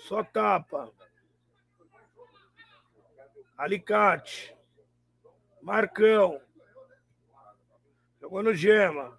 Só 0.06 0.22
tapa. 0.22 0.92
Alicate. 3.62 4.52
Marcão. 5.62 6.42
Jogou 8.20 8.42
no 8.42 8.52
Gema. 8.52 9.16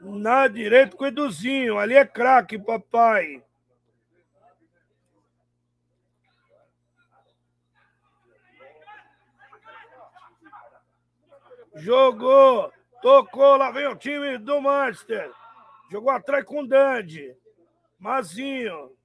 Na 0.00 0.48
direita 0.48 0.96
com 0.96 1.04
o 1.04 1.06
Eduzinho. 1.06 1.78
Ali 1.78 1.94
é 1.94 2.06
craque, 2.06 2.58
papai. 2.58 3.44
Jogou. 11.74 12.72
Tocou. 13.02 13.58
Lá 13.58 13.70
vem 13.70 13.88
o 13.88 13.96
time 13.96 14.38
do 14.38 14.58
Manchester. 14.58 15.30
Jogou 15.90 16.08
atrás 16.08 16.46
com 16.46 16.62
o 16.62 16.66
Dandy. 16.66 17.36
Mazinho. 17.98 18.96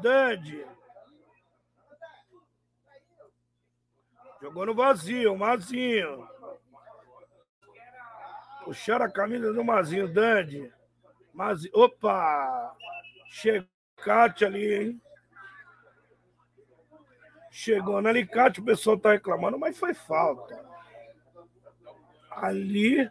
Dandy. 0.00 0.66
Jogou 4.40 4.66
no 4.66 4.74
vazio, 4.74 5.36
Mazinho. 5.36 6.28
Puxaram 8.64 9.06
a 9.06 9.10
camisa 9.10 9.52
do 9.52 9.64
Mazinho, 9.64 10.12
Dandy. 10.12 10.72
Mazinho. 11.32 11.72
Opa! 11.74 12.76
Checate 13.28 14.44
ali, 14.44 14.74
hein? 14.74 15.02
Chegou 17.50 18.02
no 18.02 18.08
alicate, 18.08 18.60
o 18.60 18.64
pessoal 18.64 18.98
tá 18.98 19.12
reclamando, 19.12 19.58
mas 19.58 19.78
foi 19.78 19.94
falta. 19.94 20.62
Ali 22.30 23.10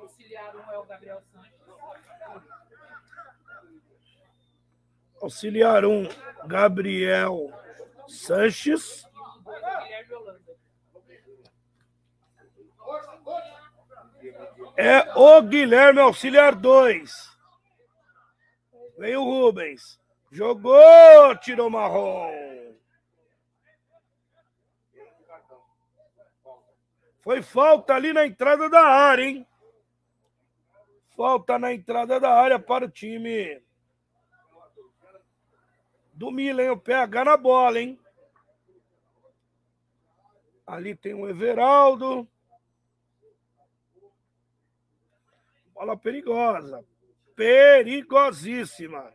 Auxiliar 0.00 0.56
1 0.56 0.72
é 0.72 0.78
o 0.78 0.84
Gabriel 0.84 1.22
Sanches. 1.22 1.60
Auxiliar 5.22 5.84
1, 5.84 6.08
Gabriel 6.46 7.52
Sanches. 8.08 9.09
É 14.76 15.12
o 15.16 15.42
Guilherme 15.42 16.00
Auxiliar 16.00 16.54
2. 16.54 17.38
Vem 18.98 19.16
o 19.16 19.24
Rubens. 19.24 19.98
Jogou, 20.30 21.36
tirou 21.40 21.70
marrom. 21.70 22.30
Foi 27.20 27.42
falta 27.42 27.94
ali 27.94 28.12
na 28.12 28.26
entrada 28.26 28.68
da 28.68 28.80
área, 28.80 29.24
hein? 29.24 29.46
Falta 31.16 31.58
na 31.58 31.72
entrada 31.72 32.18
da 32.18 32.30
área 32.30 32.58
para 32.58 32.86
o 32.86 32.90
time 32.90 33.62
do 36.14 36.30
Milan? 36.30 36.72
O 36.72 36.78
PH 36.78 37.24
na 37.24 37.36
bola, 37.36 37.80
hein? 37.80 37.98
Ali 40.70 40.94
tem 40.94 41.14
o 41.14 41.28
Everaldo. 41.28 42.28
Bola 45.74 45.96
perigosa. 45.96 46.84
Perigosíssima. 47.34 49.12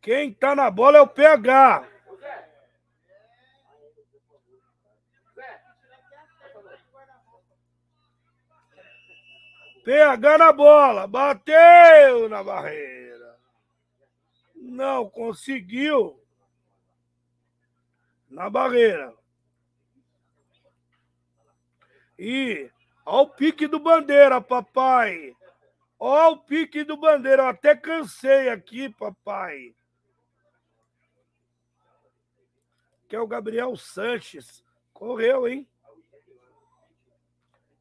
Quem 0.00 0.32
tá 0.32 0.54
na 0.56 0.70
bola 0.70 0.96
é 0.96 1.00
o 1.02 1.06
PH. 1.06 1.91
PH 9.84 10.38
na 10.38 10.52
bola, 10.52 11.06
bateu 11.06 12.28
na 12.28 12.42
barreira. 12.42 13.38
Não 14.54 15.10
conseguiu. 15.10 16.20
Na 18.30 18.48
barreira. 18.48 19.12
E 22.18 22.70
ó 23.04 23.22
o 23.22 23.28
pique 23.28 23.66
do 23.66 23.80
Bandeira, 23.80 24.40
papai. 24.40 25.36
Ó 25.98 26.30
o 26.30 26.38
pique 26.38 26.84
do 26.84 26.96
Bandeira. 26.96 27.42
Eu 27.42 27.48
até 27.48 27.74
cansei 27.74 28.48
aqui, 28.48 28.88
papai. 28.88 29.74
Que 33.08 33.16
é 33.16 33.20
o 33.20 33.26
Gabriel 33.26 33.76
Sanches. 33.76 34.64
Correu, 34.92 35.48
hein? 35.48 35.68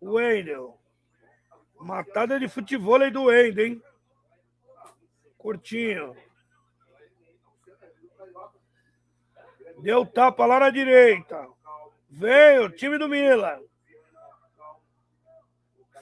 Wendel. 0.02 0.81
Matada 1.82 2.40
de 2.40 2.48
futebol 2.48 3.02
aí 3.02 3.10
do 3.10 3.24
Wendel, 3.24 3.66
hein? 3.66 3.84
Curtinho. 5.38 6.16
Deu 9.80 10.06
tapa 10.06 10.46
lá 10.46 10.60
na 10.60 10.70
direita. 10.70 11.48
Veio 12.08 12.66
o 12.66 12.70
time 12.70 12.98
do 12.98 13.10
Milan. 13.10 13.60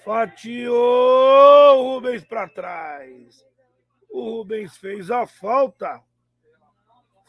Fatiou 0.04 0.74
o 1.80 1.94
Rubens 1.94 2.26
para 2.26 2.50
trás. 2.50 3.46
O 4.10 4.38
Rubens 4.38 4.76
fez 4.76 5.10
a 5.10 5.26
falta. 5.26 6.04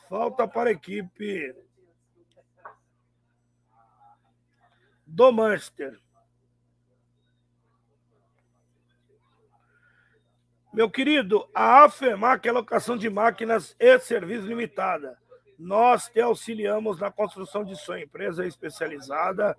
Falta 0.09 0.49
para 0.49 0.71
a 0.71 0.73
equipe 0.73 1.55
do 5.07 5.31
Manchester. 5.31 6.01
Meu 10.73 10.89
querido, 10.89 11.49
a 11.53 11.83
AFEMAC 11.85 12.49
é 12.49 12.53
locação 12.53 12.97
de 12.97 13.11
máquinas 13.11 13.75
e 13.77 13.99
serviço 13.99 14.47
limitada. 14.47 15.19
Nós 15.59 16.09
te 16.09 16.21
auxiliamos 16.21 17.01
na 17.01 17.11
construção 17.11 17.65
de 17.65 17.75
sua 17.75 18.01
empresa 18.01 18.47
especializada 18.47 19.57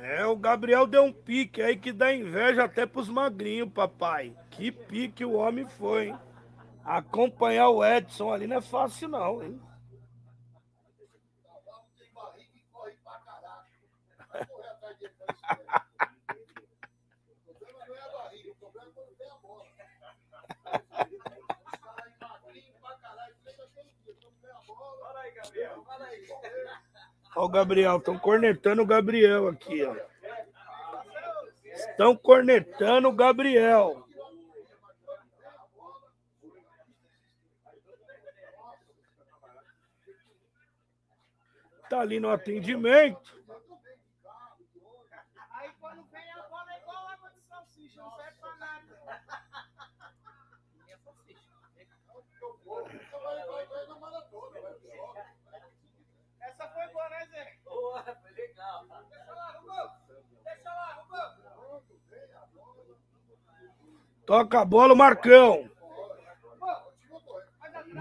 É, 0.08 0.26
o 0.26 0.38
Gabriel 0.38 0.88
deu 0.88 1.04
um 1.04 1.12
pique 1.12 1.62
aí 1.62 1.76
que 1.76 1.92
dá 1.92 2.14
inveja 2.14 2.64
até 2.64 2.86
pros 2.86 3.10
magrinhos, 3.10 3.74
papai. 3.74 4.34
Que 4.50 4.72
pique 4.72 5.26
o 5.26 5.34
homem 5.34 5.66
foi, 5.66 6.08
hein? 6.08 6.18
Acompanhar 6.86 7.68
o 7.68 7.84
Edson 7.84 8.32
ali 8.32 8.48
não 8.48 8.56
é 8.56 8.62
fácil, 8.62 9.10
não, 9.10 9.44
hein? 9.44 9.60
Ó, 27.38 27.46
o 27.46 27.50
Gabriel, 27.50 27.98
estão 27.98 28.18
cornetando 28.18 28.82
o 28.82 28.86
Gabriel 28.86 29.48
aqui, 29.48 29.84
ó. 29.84 29.96
Estão 31.66 32.18
cornetando 32.18 33.08
o 33.08 33.12
Gabriel. 33.14 34.08
Tá 41.88 42.02
ali 42.02 42.20
no 42.20 42.32
atendimento. 42.32 43.38
Aí 45.52 45.72
quando 45.80 46.04
vem 46.06 46.32
a 46.32 46.42
bola 46.50 46.74
é 46.74 46.82
igual 46.82 47.08
água 47.08 47.30
de 47.30 47.42
salsicha, 47.42 48.02
não 48.02 48.16
serve 48.16 48.40
pra 48.40 48.56
nada. 48.56 48.98
Essa 56.42 56.68
foi 56.70 56.88
boa, 56.88 57.10
né, 57.10 57.26
Zé? 57.28 57.58
Boa, 57.78 58.04
foi 58.04 58.32
legal. 58.32 58.88
Deixa 59.08 59.34
lá, 59.34 59.52
Rubão. 59.52 59.92
Deixa 60.44 60.74
lá, 60.74 60.94
Rubão. 60.94 61.84
Toca 64.26 64.62
a 64.62 64.66
bola, 64.66 64.94
o 64.94 64.98
Marcão. 64.98 65.70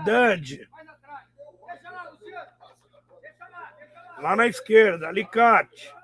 Dande. 0.07 0.67
Lá 4.19 4.35
na 4.35 4.47
esquerda, 4.47 5.09
Alicate. 5.09 5.95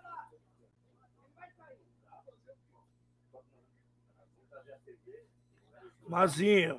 Mazinho. 6.07 6.79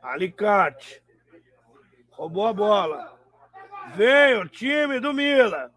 Alicate. 0.00 1.02
Roubou 2.12 2.46
a 2.46 2.52
bola. 2.52 3.17
Vem 3.94 4.36
o 4.36 4.48
time 4.48 5.00
do 5.00 5.12
Mila. 5.12 5.72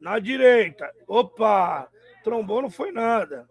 Na 0.00 0.18
direita. 0.18 0.92
Opa! 1.06 1.88
Trombou 2.22 2.62
não 2.62 2.70
foi 2.70 2.92
nada. 2.92 3.48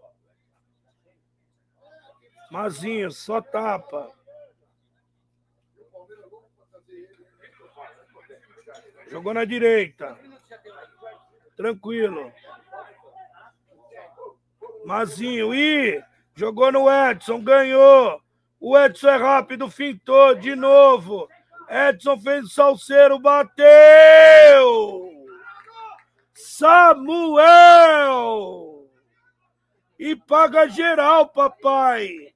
Mazinho, 2.51 3.11
só 3.11 3.41
tapa. 3.41 4.11
Jogou 9.07 9.33
na 9.33 9.45
direita. 9.45 10.17
Tranquilo. 11.55 12.31
Mazinho, 14.85 15.53
ih! 15.53 16.03
Jogou 16.35 16.71
no 16.71 16.89
Edson, 16.89 17.43
ganhou. 17.43 18.21
O 18.59 18.77
Edson 18.77 19.09
é 19.09 19.15
rápido, 19.15 19.69
fintou 19.69 20.35
de 20.35 20.53
novo. 20.55 21.29
Edson 21.69 22.19
fez 22.19 22.45
o 22.45 22.49
salseiro, 22.49 23.17
bateu! 23.17 25.09
Samuel! 26.33 27.39
E 29.97 30.15
paga 30.15 30.67
geral, 30.67 31.29
papai. 31.29 32.33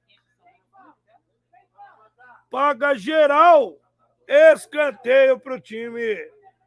Paga 2.50 2.94
geral. 2.94 3.78
Escanteio 4.26 5.38
para 5.38 5.54
o 5.54 5.60
time 5.60 6.16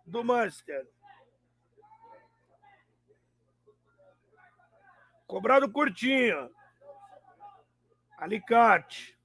do 0.06 0.24
Manchester. 0.24 0.88
Cobrado 5.26 5.72
curtinho. 5.72 6.50
Alicate. 8.17 9.16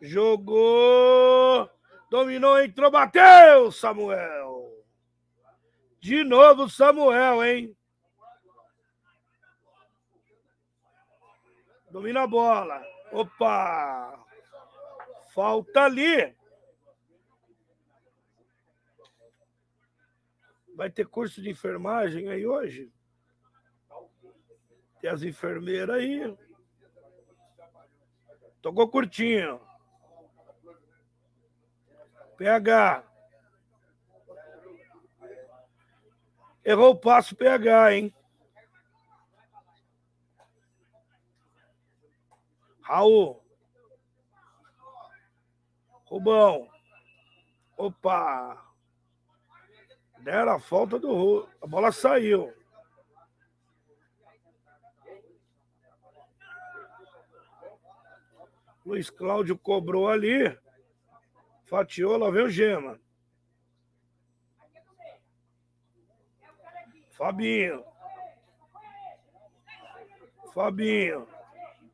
Jogou. 0.00 1.68
Dominou, 2.10 2.58
entrou, 2.60 2.90
bateu, 2.90 3.70
Samuel. 3.70 4.84
De 6.00 6.24
novo, 6.24 6.68
Samuel, 6.68 7.44
hein? 7.44 7.76
Domina 11.90 12.22
a 12.22 12.26
bola. 12.26 12.82
Opa! 13.12 14.24
Falta 15.34 15.82
ali. 15.82 16.34
Vai 20.74 20.88
ter 20.88 21.06
curso 21.06 21.42
de 21.42 21.50
enfermagem 21.50 22.30
aí 22.30 22.46
hoje? 22.46 22.90
Tem 25.00 25.10
as 25.10 25.22
enfermeiras 25.22 25.96
aí. 25.96 26.36
Tocou 28.62 28.88
curtinho. 28.88 29.60
PH. 32.40 33.04
Errou 36.64 36.92
o 36.92 36.96
passo 36.96 37.36
PH, 37.36 37.92
hein? 37.92 38.14
Raul. 42.80 43.44
Rubão. 46.06 46.66
Opa. 47.76 48.66
Deram 50.20 50.54
a 50.54 50.58
falta 50.58 50.98
do 50.98 51.12
Ru. 51.12 51.48
A 51.60 51.66
bola 51.66 51.92
saiu. 51.92 52.54
Luiz 58.86 59.10
Cláudio 59.10 59.58
cobrou 59.58 60.08
ali. 60.08 60.58
Fatiou, 61.70 62.16
lá 62.18 62.28
vem 62.30 62.42
o 62.42 62.50
Gema. 62.50 63.00
Fabinho. 67.12 67.84
Fabinho. 70.52 71.28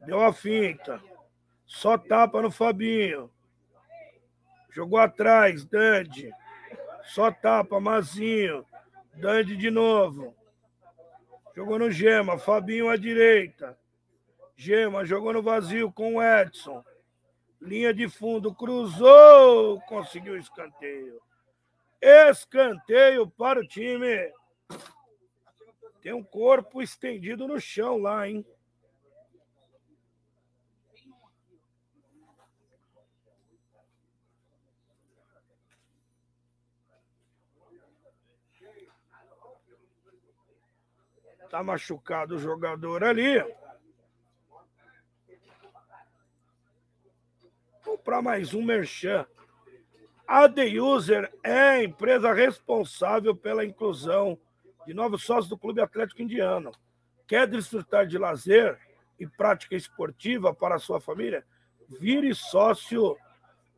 Deu 0.06 0.22
a 0.22 0.32
finta. 0.32 0.98
Só 1.66 1.98
tapa 1.98 2.40
no 2.40 2.50
Fabinho. 2.50 3.30
Jogou 4.70 4.98
atrás, 4.98 5.66
Dande. 5.66 6.32
Só 7.04 7.30
tapa, 7.30 7.78
Mazinho. 7.78 8.64
Dande 9.14 9.58
de 9.58 9.70
novo. 9.70 10.34
Jogou 11.54 11.78
no 11.78 11.90
Gema. 11.90 12.38
Fabinho 12.38 12.88
à 12.88 12.96
direita. 12.96 13.78
Gema 14.56 15.04
jogou 15.04 15.34
no 15.34 15.42
vazio 15.42 15.92
com 15.92 16.14
o 16.14 16.22
Edson. 16.22 16.82
Linha 17.60 17.92
de 17.92 18.08
fundo, 18.08 18.54
cruzou, 18.54 19.80
conseguiu 19.82 20.36
escanteio. 20.36 21.20
Escanteio 22.00 23.28
para 23.28 23.60
o 23.60 23.66
time. 23.66 24.32
Tem 26.02 26.12
um 26.12 26.22
corpo 26.22 26.82
estendido 26.82 27.48
no 27.48 27.58
chão 27.58 27.98
lá, 27.98 28.28
hein? 28.28 28.46
Tá 41.50 41.62
machucado 41.62 42.36
o 42.36 42.38
jogador 42.38 43.02
ali. 43.02 43.38
Comprar 48.06 48.22
mais 48.22 48.54
um 48.54 48.62
merchan. 48.62 49.26
A 50.28 50.48
The 50.48 50.80
User 50.80 51.28
é 51.42 51.58
a 51.58 51.82
empresa 51.82 52.32
responsável 52.32 53.34
pela 53.34 53.64
inclusão 53.64 54.38
de 54.86 54.94
novos 54.94 55.24
sócios 55.24 55.48
do 55.48 55.58
Clube 55.58 55.80
Atlético 55.80 56.22
Indiano. 56.22 56.70
Quer 57.26 57.48
desfrutar 57.48 58.06
de 58.06 58.16
lazer 58.16 58.78
e 59.18 59.26
prática 59.26 59.74
esportiva 59.74 60.54
para 60.54 60.76
a 60.76 60.78
sua 60.78 61.00
família? 61.00 61.44
Vire 62.00 62.32
sócio 62.32 63.16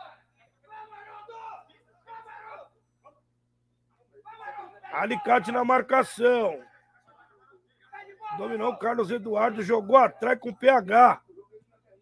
Alicate 4.91 5.49
na 5.49 5.63
marcação. 5.63 6.61
Dominou 8.37 8.73
o 8.73 8.77
Carlos 8.77 9.11
Eduardo, 9.11 9.61
jogou 9.61 9.95
atrás 9.95 10.37
com 10.37 10.53
PH. 10.53 11.21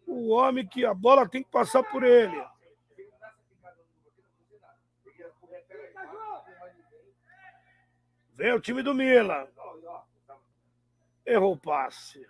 O 0.04 0.30
homem 0.34 0.66
que 0.66 0.84
a 0.84 0.92
bola 0.92 1.28
tem 1.28 1.44
que 1.44 1.50
passar 1.50 1.84
por 1.84 2.02
ele. 2.02 2.55
Vem 8.36 8.52
o 8.52 8.60
time 8.60 8.82
do 8.82 8.94
Milan. 8.94 9.46
Errou 11.24 11.54
o 11.54 11.58
passe. 11.58 12.26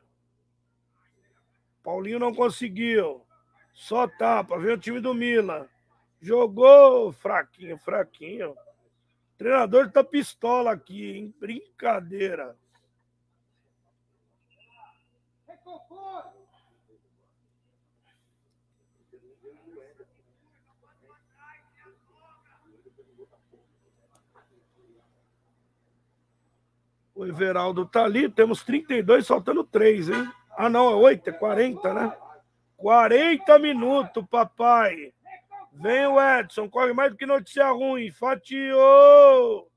Paulinho 1.82 2.18
não 2.18 2.34
conseguiu. 2.34 3.26
Só 3.74 4.06
tapa. 4.06 4.58
Vem 4.58 4.72
o 4.72 4.78
time 4.78 5.00
do 5.00 5.12
Milan. 5.12 5.68
Jogou 6.20 7.12
fraquinho, 7.12 7.76
fraquinho. 7.78 8.52
O 8.52 9.36
treinador 9.36 9.90
tá 9.90 10.02
pistola 10.02 10.72
aqui, 10.72 11.10
hein? 11.10 11.34
Brincadeira. 11.38 12.56
O 27.16 27.24
Everaldo 27.24 27.86
tá 27.86 28.04
ali, 28.04 28.28
temos 28.28 28.62
32, 28.62 29.26
faltando 29.26 29.64
3, 29.64 30.10
hein? 30.10 30.32
Ah, 30.54 30.68
não, 30.68 30.90
é 30.90 30.94
8, 30.94 31.30
é 31.30 31.32
40, 31.32 31.94
né? 31.94 32.16
40 32.76 33.58
minutos, 33.58 34.22
papai. 34.30 35.14
Vem 35.72 36.06
o 36.06 36.20
Edson, 36.20 36.68
corre 36.68 36.92
mais 36.92 37.10
do 37.10 37.16
que 37.16 37.24
notícia 37.24 37.70
ruim. 37.70 38.10
Fatiou. 38.10 39.70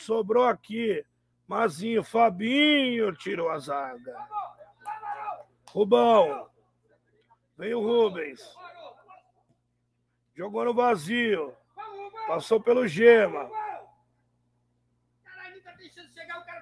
Sobrou 0.00 0.44
aqui. 0.44 1.02
Mazinho, 1.48 2.04
Fabinho 2.04 3.12
tirou 3.16 3.48
a 3.48 3.58
zaga. 3.58 4.14
Rubão. 5.70 6.46
Vem 7.56 7.74
o 7.74 7.80
Rubens. 7.80 8.40
Jogou 10.36 10.66
no 10.66 10.74
vazio. 10.74 11.54
Passou 12.26 12.60
pelo 12.60 12.86
Gema. 12.86 13.50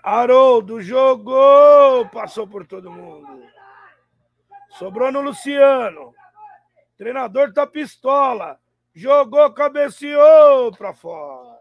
Haroldo 0.09 0.81
jogou. 0.81 2.09
Passou 2.09 2.49
por 2.49 2.67
todo 2.67 2.91
mundo. 2.91 3.47
Sobrou 4.79 5.13
no 5.13 5.21
Luciano. 5.21 6.15
Treinador 6.97 7.53
tá 7.53 7.67
pistola. 7.67 8.59
Jogou, 8.95 9.53
cabeceou 9.53 10.73
para 10.73 10.95
fora. 10.95 11.59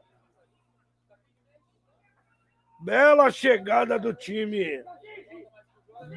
Bela 2.79 3.29
chegada 3.31 3.99
do 3.99 4.13
time 4.13 4.81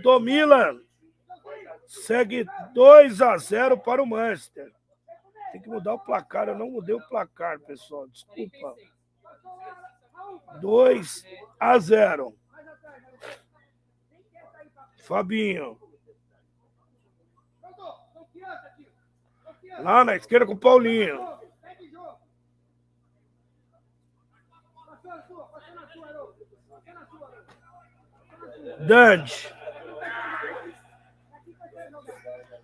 do 0.00 0.20
Milan. 0.20 0.80
Segue 1.86 2.46
2 2.72 3.20
a 3.22 3.36
0 3.36 3.78
para 3.78 4.00
o 4.00 4.06
Manchester. 4.06 4.72
Tem 5.50 5.60
que 5.60 5.68
mudar 5.68 5.94
o 5.94 5.98
placar. 5.98 6.48
Eu 6.48 6.56
não 6.56 6.70
mudei 6.70 6.94
o 6.94 7.08
placar, 7.08 7.58
pessoal. 7.58 8.06
Desculpa. 8.06 8.76
2 10.60 11.24
a 11.58 11.78
0. 11.78 12.34
Fabinho. 15.04 15.78
Lá 19.80 20.04
na 20.04 20.16
esquerda 20.16 20.46
com 20.46 20.52
o 20.52 20.58
Paulinho. 20.58 21.40
Dante. 28.86 29.54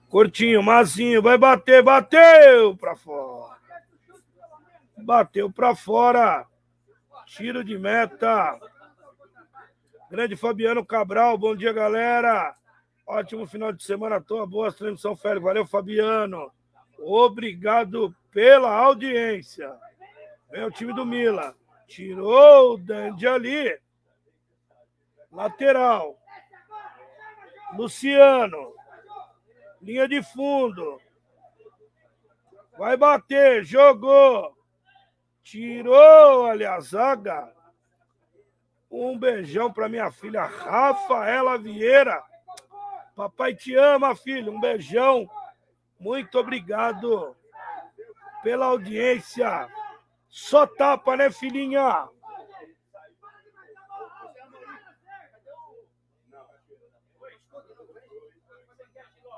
Curtinho, 0.09 0.63
Mazinho, 0.63 1.21
vai 1.21 1.37
bater, 1.37 1.83
bateu 1.83 2.77
para 2.77 2.95
fora. 2.95 3.57
Bateu 4.97 5.51
para 5.51 5.75
fora. 5.75 6.47
Tiro 7.27 7.65
de 7.65 7.77
meta. 7.77 8.59
Grande 10.09 10.37
Fabiano 10.37 10.87
Cabral, 10.87 11.37
bom 11.37 11.57
dia, 11.57 11.73
galera. 11.73 12.55
Ótimo 13.05 13.47
final 13.47 13.73
de 13.73 13.83
semana, 13.83 14.21
toda 14.21 14.47
boa 14.47 14.73
transmissão, 14.73 15.17
Félix. 15.17 15.43
Valeu, 15.43 15.67
Fabiano. 15.67 16.51
Obrigado 16.99 18.15
pela 18.31 18.73
audiência. 18.73 19.77
Vem 20.51 20.65
o 20.65 20.71
time 20.71 20.93
do 20.93 21.05
Mila. 21.05 21.55
Tirou 21.89 22.75
o 22.75 22.79
Dandy 22.79 23.27
ali. 23.27 23.79
Lateral. 25.31 26.17
Luciano. 27.75 28.73
Linha 29.83 30.09
de 30.09 30.23
fundo. 30.23 31.01
Vai 32.79 32.97
bater. 32.97 33.65
Jogou. 33.65 34.56
Tirou 35.47 36.47
Aliazaga. 36.47 37.55
Um 38.91 39.17
beijão 39.17 39.73
para 39.73 39.89
minha 39.89 40.11
filha 40.11 40.45
Rafaela 40.45 41.57
Vieira. 41.57 42.21
Papai 43.15 43.55
te 43.55 43.73
ama, 43.77 44.17
filho. 44.17 44.53
Um 44.53 44.59
beijão. 44.59 45.31
Muito 46.01 46.37
obrigado 46.37 47.37
pela 48.43 48.67
audiência. 48.67 49.69
Só 50.29 50.67
tapa, 50.67 51.17
né, 51.17 51.31
filhinha? 51.31 52.09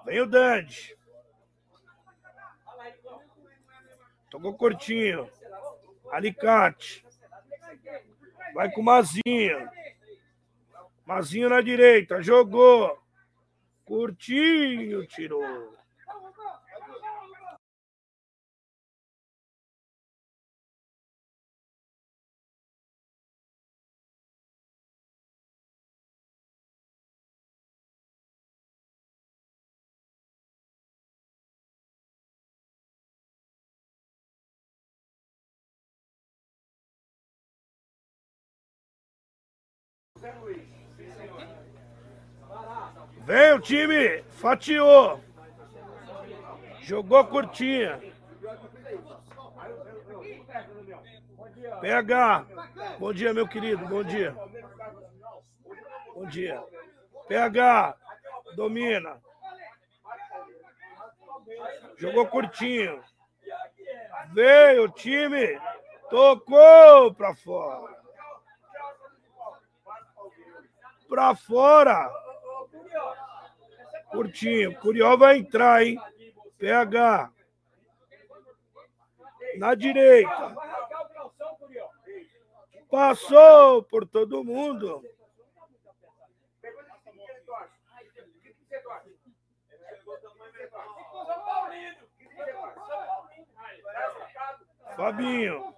Vem 0.06 0.22
o 0.22 0.26
Dandy. 0.26 0.96
Tocou 4.30 4.56
curtinho. 4.56 5.30
Alicate. 6.12 7.04
Vai 8.54 8.70
com 8.70 8.82
Mazinho. 8.82 9.68
Mazinho 11.06 11.48
na 11.48 11.60
direita. 11.60 12.22
Jogou. 12.22 12.98
Curtinho, 13.84 15.06
tirou. 15.06 15.77
Vem 43.28 43.52
o 43.52 43.60
time, 43.60 44.22
fatiou. 44.30 45.20
Jogou 46.80 47.26
curtinha. 47.26 48.00
PH. 51.78 52.46
Bom 52.98 53.12
dia, 53.12 53.34
meu 53.34 53.46
querido. 53.46 53.86
Bom 53.86 54.02
dia. 54.02 54.34
Bom 56.14 56.26
dia. 56.26 56.64
PH. 57.28 57.94
Domina. 58.56 59.20
Jogou 61.98 62.26
curtinho. 62.28 63.04
Veio 64.32 64.84
o 64.84 64.88
time. 64.88 65.60
Tocou 66.08 67.12
pra 67.12 67.34
fora. 67.34 67.94
Pra 71.06 71.34
fora. 71.34 72.27
Curtinho. 74.10 74.78
Curió 74.80 75.16
vai 75.16 75.38
entrar, 75.38 75.82
hein? 75.82 75.98
PH. 76.58 77.30
Na 79.56 79.74
direita. 79.74 80.56
Passou 82.90 83.82
por 83.82 84.06
todo 84.06 84.42
mundo. 84.44 85.02
Fabinho. 94.96 95.74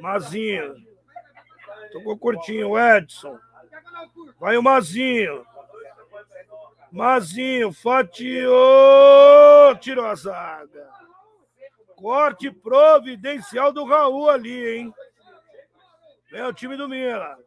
Mazinho. 0.00 0.74
Tocou 1.92 2.18
curtinho. 2.18 2.78
Edson. 2.78 3.38
Vai 4.38 4.56
o 4.56 4.62
Mazinho. 4.62 5.46
Mazinho, 6.90 7.72
fatiou, 7.72 8.56
tirou 9.78 10.06
a 10.06 10.14
zaga. 10.14 10.88
Corte 11.96 12.50
providencial 12.50 13.72
do 13.72 13.84
Raul 13.84 14.30
ali, 14.30 14.76
hein? 14.76 14.94
Vem 16.30 16.42
o 16.42 16.52
time 16.52 16.76
do 16.76 16.88
Mila. 16.88 17.38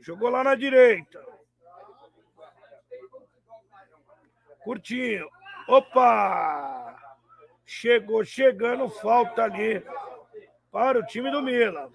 Jogou 0.00 0.30
lá 0.30 0.42
na 0.42 0.54
direita. 0.54 1.24
Curtinho. 4.64 5.28
Opa! 5.68 6.98
Chegou 7.64 8.24
chegando, 8.24 8.88
falta 8.88 9.44
ali 9.44 9.84
para 10.72 10.98
o 10.98 11.06
time 11.06 11.30
do 11.30 11.42
Mila. 11.42 11.90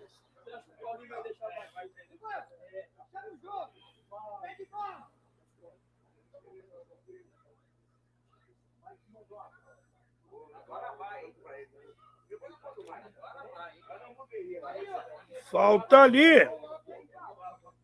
Falta 15.51 16.03
ali. 16.03 16.47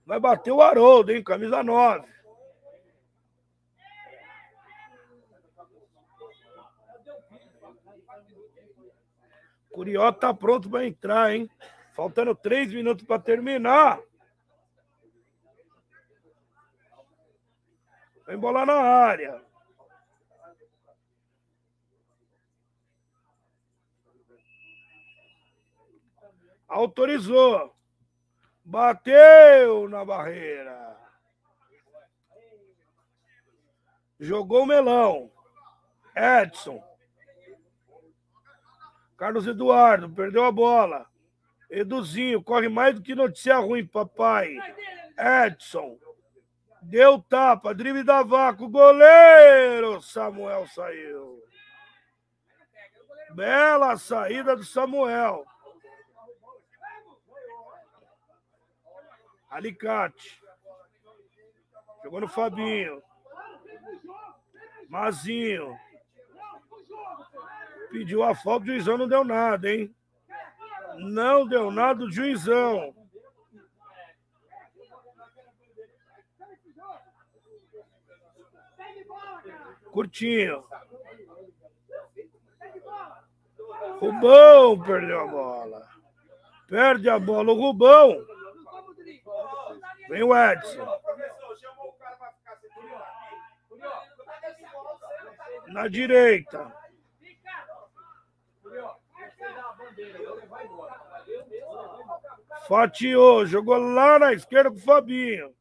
Vai 0.06 0.20
bater 0.20 0.52
o 0.52 0.62
Haroldo, 0.62 1.12
hein? 1.12 1.24
Camisa 1.24 1.64
9. 1.64 2.08
Curió 9.74 10.12
tá 10.14 10.32
pronto 10.32 10.70
para 10.70 10.86
entrar, 10.86 11.34
hein? 11.34 11.50
Faltando 11.94 12.36
três 12.36 12.72
minutos 12.72 13.04
para 13.04 13.20
terminar. 13.20 14.00
Vem 18.28 18.38
bola 18.38 18.68
na 18.68 18.76
área. 18.76 19.44
Autorizou. 26.68 27.76
Bateu 28.64 29.90
na 29.90 30.06
barreira. 30.06 30.96
Jogou 34.20 34.62
o 34.62 34.68
melão. 34.68 35.32
Edson. 36.16 36.93
Carlos 39.24 39.48
Eduardo, 39.48 40.10
perdeu 40.10 40.44
a 40.44 40.52
bola. 40.52 41.10
Eduzinho, 41.70 42.44
corre 42.44 42.68
mais 42.68 42.94
do 42.94 43.02
que 43.02 43.16
notícia 43.16 43.56
ruim, 43.56 43.88
papai. 43.88 44.58
Edson. 45.46 45.98
Deu 46.82 47.22
tapa, 47.22 47.74
drible 47.74 48.04
da 48.04 48.22
vaca, 48.22 48.68
goleiro 48.68 50.02
Samuel 50.02 50.68
saiu. 50.68 51.42
Bela 53.34 53.96
saída 53.96 54.58
do 54.58 54.66
Samuel. 54.66 55.46
Alicate. 59.50 60.44
Jogou 62.04 62.20
no 62.20 62.28
Fabinho. 62.28 63.02
Mazinho. 64.90 65.80
Pediu 67.94 68.24
a 68.24 68.34
falta, 68.34 68.66
o 68.66 68.70
juizão 68.70 68.98
não 68.98 69.08
deu 69.08 69.24
nada, 69.24 69.72
hein? 69.72 69.96
Não 70.98 71.48
deu 71.48 71.70
nada 71.70 72.04
o 72.04 72.12
juizão. 72.12 72.92
Curtinho. 79.92 80.66
Rubão 84.00 84.82
perdeu 84.82 85.20
a 85.22 85.28
bola. 85.28 85.88
Perde 86.68 87.08
a 87.12 87.20
bola 87.20 87.52
o 87.52 87.56
Rubão. 87.56 88.26
Vem 90.10 90.24
o 90.24 90.36
Edson. 90.36 91.00
Na 95.68 95.88
direita. 95.88 96.83
Fatiou, 102.68 103.46
jogou 103.46 103.78
lá 103.78 104.18
na 104.18 104.34
esquerda 104.34 104.70
com 104.70 104.78
o 104.78 104.80
Fabinho. 104.80 105.54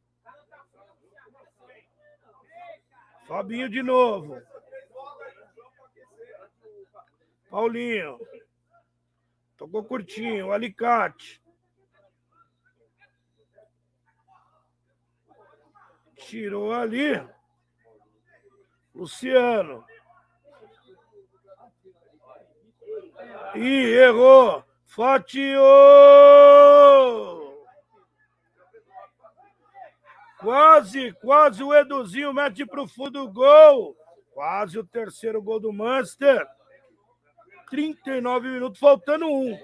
Fabinho 3.27 3.69
de 3.69 3.83
novo. 3.83 4.41
Paulinho. 7.51 8.19
Tocou 9.57 9.85
curtinho, 9.85 10.53
alicate. 10.53 11.43
Tirou 16.17 16.73
ali. 16.73 17.23
Luciano. 18.95 19.85
E 23.55 23.95
errou. 23.95 24.65
Fatiou! 24.87 25.63
Quase, 30.39 31.13
quase 31.13 31.63
o 31.63 31.73
Eduzinho 31.73 32.35
mete 32.35 32.67
para 32.67 32.83
o 32.83 32.89
fundo 32.89 33.27
do 33.27 33.33
gol. 33.33 33.97
Quase 34.35 34.79
o 34.79 34.85
terceiro 34.85 35.41
gol 35.41 35.61
do 35.61 35.73
Manchester. 35.73 36.47
39 37.71 38.49
minutos, 38.49 38.81
faltando 38.81 39.27
um. 39.27 39.59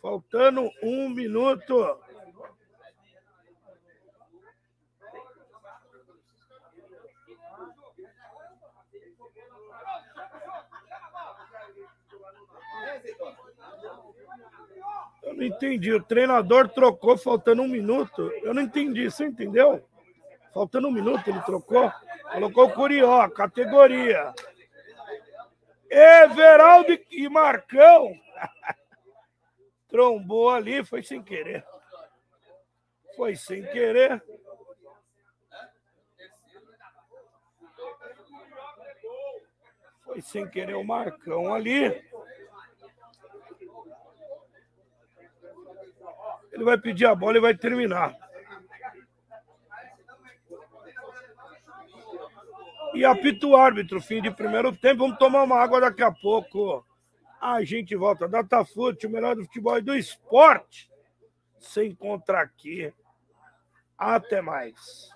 Faltando 0.00 0.70
um 0.82 1.08
minuto. 1.08 1.98
Não 15.22 15.42
entendi. 15.42 15.92
O 15.92 16.02
treinador 16.02 16.68
trocou 16.68 17.16
faltando 17.16 17.62
um 17.62 17.68
minuto. 17.68 18.30
Eu 18.42 18.54
não 18.54 18.62
entendi. 18.62 19.10
Você 19.10 19.24
entendeu? 19.24 19.84
Faltando 20.52 20.88
um 20.88 20.92
minuto 20.92 21.28
ele 21.28 21.40
trocou. 21.42 21.92
Colocou 22.32 22.66
o 22.66 22.72
Curió, 22.72 23.28
categoria. 23.30 24.34
Everaldo 25.90 26.98
e 27.10 27.28
Marcão. 27.28 28.12
Trombou 29.88 30.50
ali, 30.50 30.84
foi 30.84 31.02
sem 31.02 31.22
querer. 31.22 31.64
Foi 33.16 33.34
sem 33.36 33.62
querer. 33.62 34.22
Foi 40.04 40.20
sem 40.20 40.48
querer 40.48 40.74
o 40.74 40.84
Marcão 40.84 41.52
ali. 41.54 42.07
Ele 46.52 46.64
vai 46.64 46.78
pedir 46.78 47.06
a 47.06 47.14
bola 47.14 47.36
e 47.36 47.40
vai 47.40 47.54
terminar. 47.54 48.14
E 52.94 53.04
apita 53.04 53.46
o 53.46 53.56
árbitro, 53.56 54.00
fim 54.00 54.20
de 54.20 54.30
primeiro 54.30 54.74
tempo. 54.74 55.02
Vamos 55.02 55.18
tomar 55.18 55.42
uma 55.42 55.56
água 55.56 55.80
daqui 55.80 56.02
a 56.02 56.10
pouco. 56.10 56.84
A 57.40 57.62
gente 57.62 57.94
volta. 57.94 58.26
Datafute, 58.26 59.06
o 59.06 59.10
melhor 59.10 59.36
do 59.36 59.44
futebol 59.44 59.78
e 59.78 59.82
do 59.82 59.94
esporte. 59.94 60.90
Se 61.60 61.84
encontra 61.84 62.40
aqui. 62.40 62.92
Até 63.96 64.40
mais. 64.40 65.10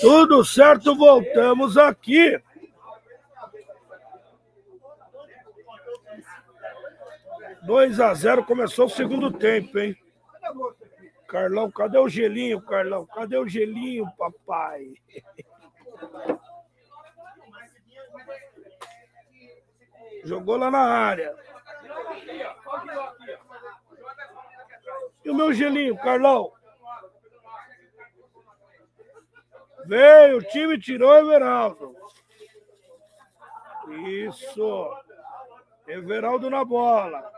Tudo 0.00 0.44
certo, 0.44 0.94
voltamos 0.94 1.76
aqui. 1.76 2.40
Dois 7.62 7.98
a 7.98 8.12
zero, 8.14 8.44
começou 8.44 8.86
o 8.86 8.90
segundo 8.90 9.30
tempo, 9.32 9.78
hein? 9.78 9.96
Carlão, 11.26 11.70
cadê 11.70 11.98
o 11.98 12.08
gelinho, 12.08 12.60
Carlão? 12.60 13.06
Cadê 13.06 13.38
o 13.38 13.48
gelinho, 13.48 14.06
papai? 14.18 14.92
Jogou 20.24 20.56
lá 20.56 20.70
na 20.70 20.80
área. 20.80 21.36
E 25.24 25.30
o 25.30 25.34
meu 25.34 25.52
gelinho, 25.52 25.96
Carlão? 25.96 26.52
Veio, 29.86 30.38
o 30.38 30.42
time 30.42 30.78
tirou 30.78 31.14
Everaldo. 31.14 31.94
Isso. 34.06 34.90
Everaldo 35.86 36.48
na 36.48 36.64
bola. 36.64 37.30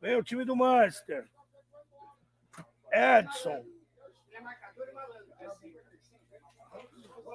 Vem 0.00 0.16
o 0.16 0.22
time 0.22 0.44
do 0.44 0.54
Manchester. 0.54 1.26
Edson. 2.92 3.64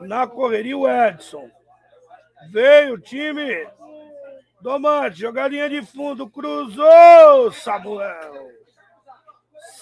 Na 0.01 0.27
correria 0.27 0.77
o 0.77 0.87
Edson. 0.87 1.49
Veio 2.51 2.95
o 2.95 2.99
time. 2.99 3.67
Domate, 4.66 5.20
jogadinha 5.20 5.70
de 5.70 5.86
fundo, 5.86 6.28
cruzou 6.28 7.51
Samuel. 7.51 8.49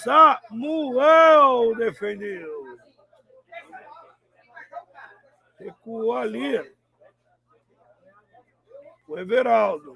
Samuel 0.03 1.73
defendeu. 1.77 2.77
Recuou 5.57 6.17
ali. 6.17 6.75
O 9.07 9.17
Everaldo. 9.17 9.95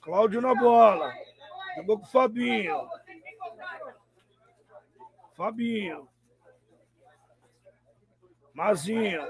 Cláudio 0.00 0.40
na 0.40 0.54
bola. 0.54 1.12
Jogou 1.76 1.98
com 1.98 2.06
o 2.06 2.08
Fabinho. 2.08 2.88
Fabinho. 5.36 6.08
Mazinho. 8.54 9.20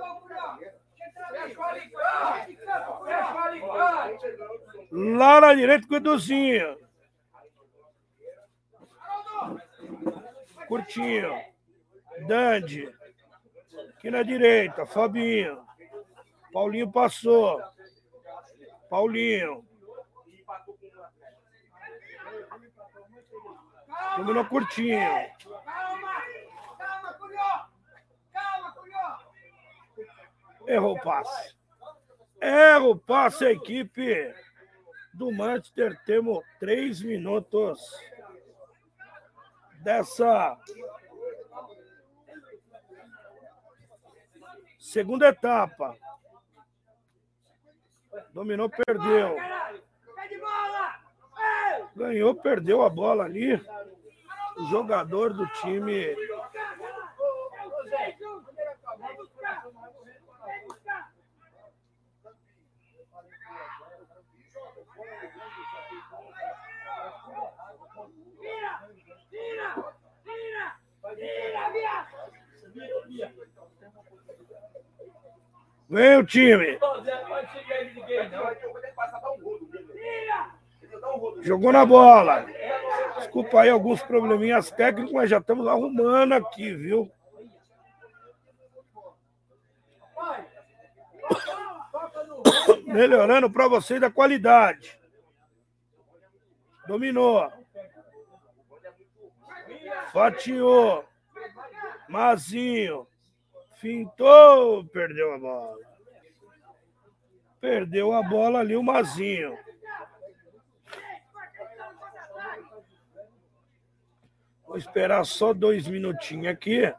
Lá 4.90 5.40
na 5.40 5.54
direita 5.54 5.86
com 5.86 5.94
o 5.94 5.96
Eduzinho. 5.96 6.76
Curtinho. 10.68 11.40
Dandy. 12.26 12.88
Aqui 13.96 14.10
na 14.10 14.22
direita, 14.22 14.84
Fabinho. 14.86 15.64
Paulinho 16.52 16.90
passou. 16.90 17.62
Paulinho. 18.90 19.64
Dominou 24.16 24.44
curtinho. 24.44 24.98
Calma! 25.64 26.22
Calma, 26.78 27.12
Curió! 27.14 27.68
Calma, 28.32 28.72
Curió! 28.72 29.18
Errou 30.72 30.96
o 30.96 31.02
passe. 31.02 31.54
Erra 32.40 32.84
o 32.84 32.96
passe, 32.96 33.44
a 33.44 33.52
equipe 33.52 34.34
do 35.12 35.30
Manchester. 35.30 36.02
Temos 36.06 36.42
três 36.58 37.02
minutos 37.02 37.78
dessa 39.82 40.58
segunda 44.78 45.28
etapa. 45.28 45.94
Dominou, 48.32 48.70
perdeu. 48.70 49.36
Ganhou, 51.94 52.34
perdeu 52.34 52.82
a 52.82 52.88
bola 52.88 53.24
ali. 53.24 53.56
O 54.56 54.64
jogador 54.70 55.34
do 55.34 55.46
time 55.60 56.16
Vem 75.92 76.16
o 76.16 76.24
time. 76.24 76.78
Jogou 81.42 81.70
na 81.70 81.84
bola. 81.84 82.46
Desculpa 83.18 83.60
aí 83.60 83.68
alguns 83.68 84.02
probleminhas 84.02 84.70
técnicos, 84.70 85.12
mas 85.12 85.28
já 85.28 85.36
estamos 85.36 85.66
arrumando 85.66 86.32
aqui, 86.32 86.74
viu? 86.74 87.12
Vai! 90.14 90.46
Melhorando 92.86 93.50
para 93.50 93.68
vocês 93.68 94.02
a 94.02 94.10
qualidade. 94.10 94.98
Dominou. 96.86 97.50
Fatiou. 100.12 101.04
Mazinho. 102.08 103.06
Fintou. 103.78 104.84
Perdeu 104.86 105.34
a 105.34 105.38
bola. 105.38 105.78
Perdeu 107.60 108.12
a 108.12 108.22
bola 108.22 108.58
ali 108.58 108.76
o 108.76 108.82
Mazinho. 108.82 109.56
Vou 114.66 114.78
esperar 114.78 115.24
só 115.24 115.52
dois 115.52 115.86
minutinhos 115.86 116.46
aqui, 116.46 116.92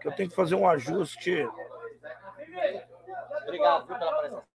que 0.00 0.08
eu 0.08 0.12
tenho 0.12 0.28
que 0.28 0.34
fazer 0.34 0.56
um 0.56 0.68
ajuste. 0.68 1.46
Obrigado 3.42 3.86
viu, 3.86 3.98
pela 3.98 4.18
presença. 4.18 4.51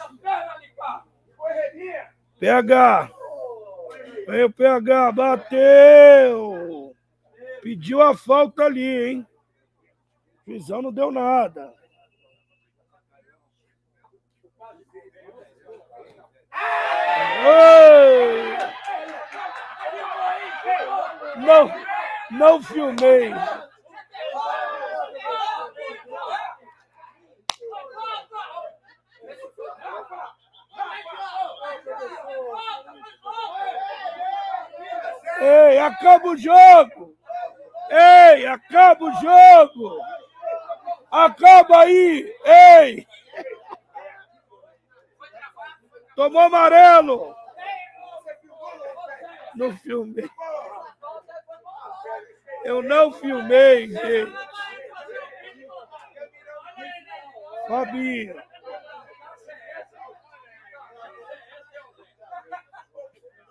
A 0.00 0.08
perna, 0.22 0.52
Alicante! 0.54 1.08
PH. 2.38 3.10
Vem 4.28 4.44
o 4.44 4.52
PH, 4.52 5.12
bateu! 5.12 6.94
Pediu 7.62 8.00
a 8.00 8.16
falta 8.16 8.64
ali, 8.64 9.08
hein? 9.08 9.26
Visão 10.46 10.80
não 10.80 10.92
deu 10.92 11.10
nada. 11.10 11.72
Não, 21.38 21.70
não 22.30 22.62
filmei. 22.62 23.32
Ei, 35.40 35.78
acaba 35.78 36.28
o 36.28 36.36
jogo! 36.36 37.16
Ei, 37.90 38.46
acaba 38.46 39.04
o 39.04 39.12
jogo! 39.12 40.00
Acaba 41.10 41.82
aí! 41.82 42.34
Ei! 42.44 43.06
Tomou 46.16 46.42
amarelo! 46.42 47.34
Não 49.54 49.76
filmei. 49.78 50.30
Eu 52.64 52.82
não 52.82 53.12
filmei, 53.12 53.88
gente. 53.88 54.32
Fabinho. 57.66 58.42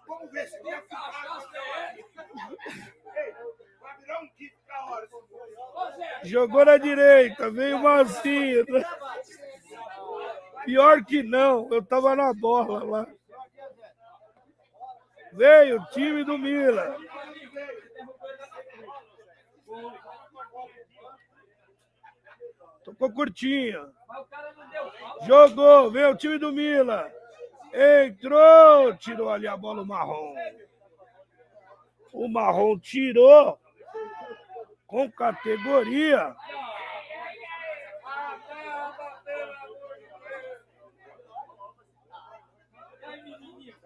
Vamos 0.07 0.31
ver 0.31 0.47
se 0.47 0.63
tem 0.63 0.73
a 0.73 0.81
Vai 0.81 1.05
virar 1.11 1.37
um 1.37 1.95
kit 1.95 2.15
da 2.15 2.31
hora. 2.31 2.56
Jogou 6.23 6.65
na 6.65 6.77
direita, 6.77 7.49
veio 7.51 7.79
macio. 7.79 8.65
Pior 10.65 11.05
que 11.05 11.23
não, 11.23 11.67
eu 11.71 11.83
tava 11.83 12.15
na 12.15 12.33
bola 12.33 12.83
lá. 12.83 13.07
Veio 15.33 15.81
o 15.81 15.85
time 15.91 16.23
do 16.23 16.37
Milan. 16.37 16.95
Tocou 22.83 23.11
curtinho. 23.11 23.93
Jogou, 25.25 25.91
veio 25.91 26.11
o 26.11 26.17
time 26.17 26.37
do 26.37 26.51
Milan. 26.51 27.05
Entrou, 27.73 28.95
tirou 28.97 29.29
ali 29.29 29.47
a 29.47 29.55
bola 29.55 29.85
marrom. 29.85 30.33
O 32.13 32.27
marrom 32.27 32.77
tirou 32.79 33.59
com 34.85 35.11
categoria. 35.11 36.35
Um 43.03 43.27
e 43.59 43.73
um. 43.73 43.77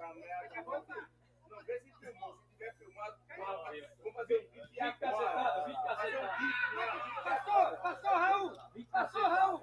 Passou, 7.24 7.78
passou, 7.78 8.12
Raul! 8.12 8.52
Passou, 8.92 9.24
Raul! 9.24 9.62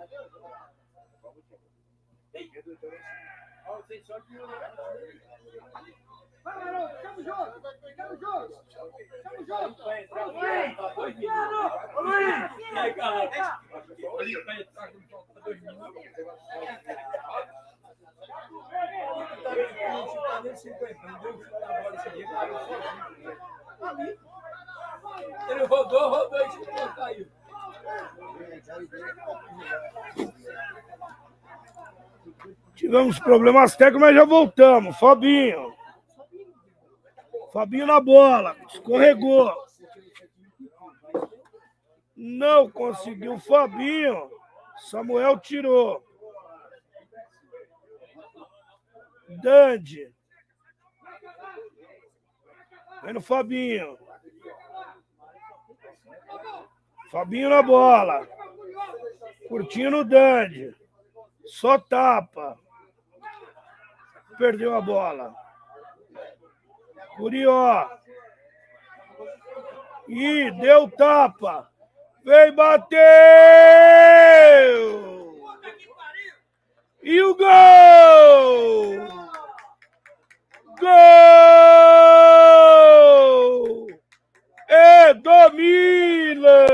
Vai, 6.48 6.64
Maroto, 6.64 7.02
chama 7.02 7.18
o 7.18 7.24
jogo! 7.24 7.60
Chama 7.94 8.10
o 8.10 8.16
jogo! 8.16 8.62
Chama 9.22 9.38
o 9.38 9.46
jogo! 9.46 9.76
Ô, 10.14 10.30
Luiz! 23.92 24.18
Ele 25.48 25.64
rodou, 25.64 26.08
rodou 26.10 26.46
e 26.46 26.50
chutou, 26.50 26.88
caiu. 26.94 27.28
Tivemos 32.74 33.18
problemas 33.20 33.76
técnicos, 33.76 34.00
mas 34.00 34.16
já 34.16 34.24
voltamos. 34.24 34.98
Fabinho. 34.98 35.77
Fabinho 37.52 37.86
na 37.86 38.00
bola. 38.00 38.56
Escorregou. 38.68 39.52
Não 42.14 42.70
conseguiu 42.70 43.38
Fabinho. 43.38 44.30
Samuel 44.90 45.38
tirou. 45.38 46.04
Dandy. 49.42 50.12
Vem 53.02 53.12
no 53.14 53.20
Fabinho. 53.20 53.98
Fabinho 57.10 57.48
na 57.48 57.62
bola. 57.62 58.26
Curtinho 59.48 59.90
no 59.90 60.04
Dandy. 60.04 60.74
Só 61.46 61.78
tapa. 61.78 62.58
Perdeu 64.36 64.74
a 64.74 64.80
bola. 64.80 65.47
Curió. 67.18 67.90
Ih, 70.06 70.52
deu 70.52 70.88
tapa. 70.92 71.68
Vem, 72.24 72.54
bateu! 72.54 72.98
E 77.02 77.20
o 77.22 77.34
gol! 77.34 79.08
Gol! 80.78 80.88
É 84.68 85.12
do 85.14 85.50
Milan! 85.54 86.68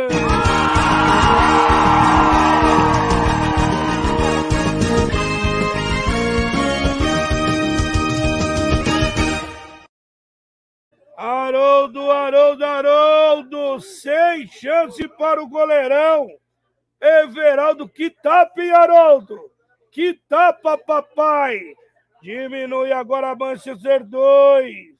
Haroldo, 11.24 12.10
Haroldo, 12.10 12.62
Haroldo, 12.62 13.80
sem 13.80 14.46
chance 14.46 15.08
para 15.16 15.42
o 15.42 15.48
goleirão. 15.48 16.28
Everaldo, 17.00 17.88
que 17.88 18.10
tapa, 18.10 18.60
hein, 18.60 18.70
Haroldo? 18.72 19.50
Que 19.90 20.12
tapa, 20.28 20.76
papai! 20.76 21.58
Diminui 22.20 22.92
agora 22.92 23.30
a 23.30 23.34
Manchester 23.34 24.04
2. 24.04 24.94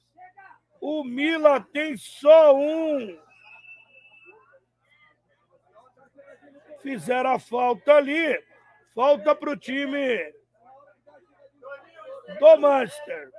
O 0.81 1.03
Mila 1.03 1.61
tem 1.61 1.95
só 1.95 2.55
um. 2.55 3.19
Fizeram 6.81 7.33
a 7.33 7.39
falta 7.39 7.93
ali. 7.93 8.43
Falta 8.95 9.35
para 9.35 9.51
o 9.51 9.57
time 9.57 10.33
do 12.39 12.57
Manchester. 12.57 13.31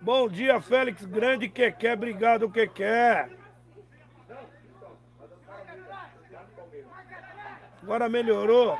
Bom 0.00 0.28
dia, 0.28 0.60
Félix. 0.60 1.04
Grande 1.04 1.48
Quequé. 1.48 1.92
Obrigado, 1.92 2.50
Quequé. 2.50 3.28
Agora 7.82 8.08
melhorou. 8.08 8.78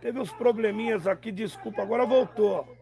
Teve 0.00 0.18
uns 0.18 0.32
probleminhas 0.32 1.06
aqui, 1.06 1.30
desculpa. 1.30 1.82
Agora 1.82 2.04
voltou. 2.04 2.76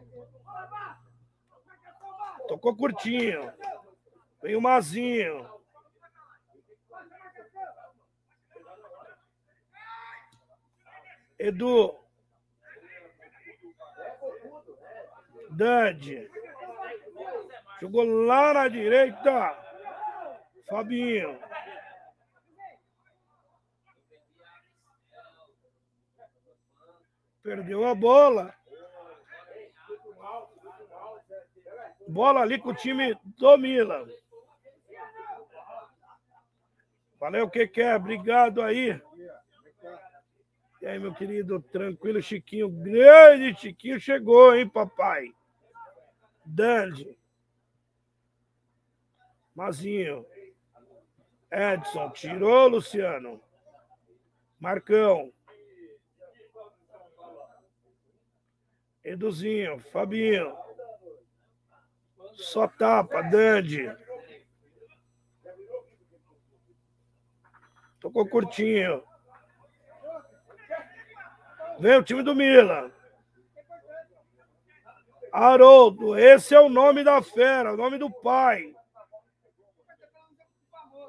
Tocou 2.48 2.76
curtinho. 2.76 3.52
Vem 4.42 4.56
o 4.56 4.60
Mazinho. 4.60 5.50
Edu. 11.38 11.94
Dande. 15.50 16.30
Jogou 17.80 18.04
lá 18.04 18.54
na 18.54 18.68
direita. 18.68 19.56
Fabinho. 20.68 21.38
Perdeu 27.42 27.86
a 27.86 27.94
bola. 27.94 28.54
Bola 32.08 32.40
ali 32.40 32.58
com 32.58 32.70
o 32.70 32.74
time 32.74 33.16
do 33.24 33.56
Milan. 33.56 34.06
Valeu, 37.18 37.48
que 37.48 37.66
quer? 37.66 37.96
Obrigado 37.96 38.62
aí. 38.62 39.00
E 40.80 40.86
aí, 40.86 40.98
meu 40.98 41.14
querido, 41.14 41.60
tranquilo, 41.60 42.22
Chiquinho. 42.22 42.68
Grande 42.68 43.58
Chiquinho 43.58 43.98
chegou, 43.98 44.54
hein, 44.54 44.68
papai? 44.68 45.34
Dandy. 46.44 47.18
Mazinho. 49.56 50.26
Edson. 51.50 52.10
Tirou, 52.10 52.68
Luciano. 52.68 53.42
Marcão. 54.60 55.32
Eduzinho. 59.02 59.80
Fabinho. 59.80 60.54
Só 62.34 62.68
tapa, 62.68 63.22
Dandy. 63.22 63.90
Tocou 67.98 68.28
curtinho. 68.28 69.02
Vem 71.80 71.96
o 71.96 72.02
time 72.02 72.22
do 72.22 72.34
Milan. 72.34 72.92
Haroldo, 75.32 76.18
esse 76.18 76.54
é 76.54 76.60
o 76.60 76.68
nome 76.68 77.02
da 77.02 77.22
fera, 77.22 77.72
o 77.72 77.76
nome 77.76 77.98
do 77.98 78.10
pai. 78.10 78.75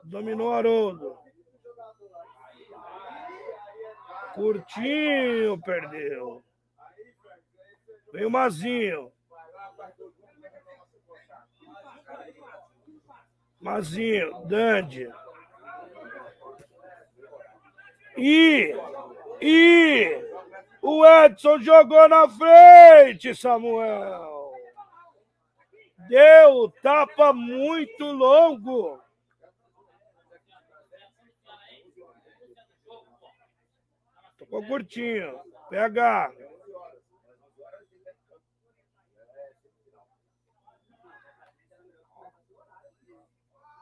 Dominou 0.08 0.54
Haroldo. 0.54 1.18
Curtinho, 4.34 5.60
perdeu. 5.62 6.42
Vem 8.14 8.26
o 8.26 8.30
Mazinho. 8.30 9.12
Mazinho, 13.60 14.46
Dandy. 14.46 15.12
E, 18.16 18.74
e 19.42 20.22
o 20.82 21.06
Edson 21.06 21.60
jogou 21.60 22.08
na 22.08 22.30
frente, 22.30 23.36
Samuel. 23.36 24.54
Deu 26.08 26.72
tapa 26.82 27.34
muito 27.34 28.06
longo. 28.06 29.06
Tocou 34.49 34.65
curtinho. 34.65 35.40
PH. 35.69 36.32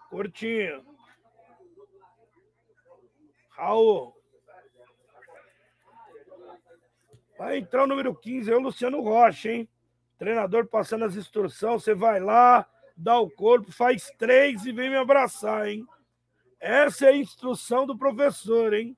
Curtinho. 0.10 0.84
Raul. 3.50 4.16
Vai 7.38 7.58
entrar 7.58 7.84
o 7.84 7.88
número 7.88 8.16
15, 8.16 8.52
é 8.52 8.56
o 8.56 8.60
Luciano 8.60 9.02
Rocha, 9.02 9.52
hein? 9.52 9.70
Treinador 10.18 10.68
passando 10.68 11.06
as 11.06 11.16
instruções, 11.16 11.84
você 11.84 11.94
vai 11.94 12.20
lá, 12.20 12.68
dá 12.96 13.20
o 13.20 13.30
corpo, 13.30 13.72
faz 13.72 14.10
três 14.18 14.66
e 14.66 14.72
vem 14.72 14.90
me 14.90 14.96
abraçar, 14.96 15.68
hein? 15.68 15.86
Essa 16.60 17.08
é 17.08 17.10
a 17.10 17.18
instrução 17.18 17.86
do 17.86 17.98
professor, 17.98 18.74
hein? 18.74 18.98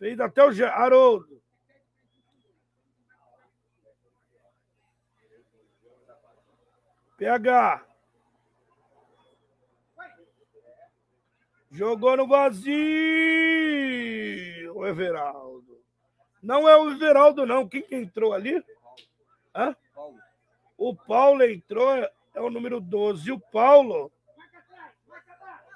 Fez 0.00 0.18
até 0.18 0.42
o 0.42 0.48
Haroldo. 0.66 1.40
PH. 7.18 7.86
Jogou 11.70 12.16
no 12.16 12.26
vazio, 12.26 12.64
o 14.74 14.86
Everaldo. 14.86 15.84
Não 16.42 16.66
é 16.66 16.74
o 16.78 16.90
Everaldo, 16.92 17.44
não. 17.44 17.68
Quem 17.68 17.82
que 17.82 17.94
entrou 17.94 18.32
ali? 18.32 18.64
Hã? 19.54 19.76
O 20.78 20.96
Paulo 20.96 21.44
entrou, 21.44 21.94
é 21.94 22.40
o 22.40 22.48
número 22.48 22.80
12. 22.80 23.30
O 23.32 23.38
Paulo, 23.38 24.10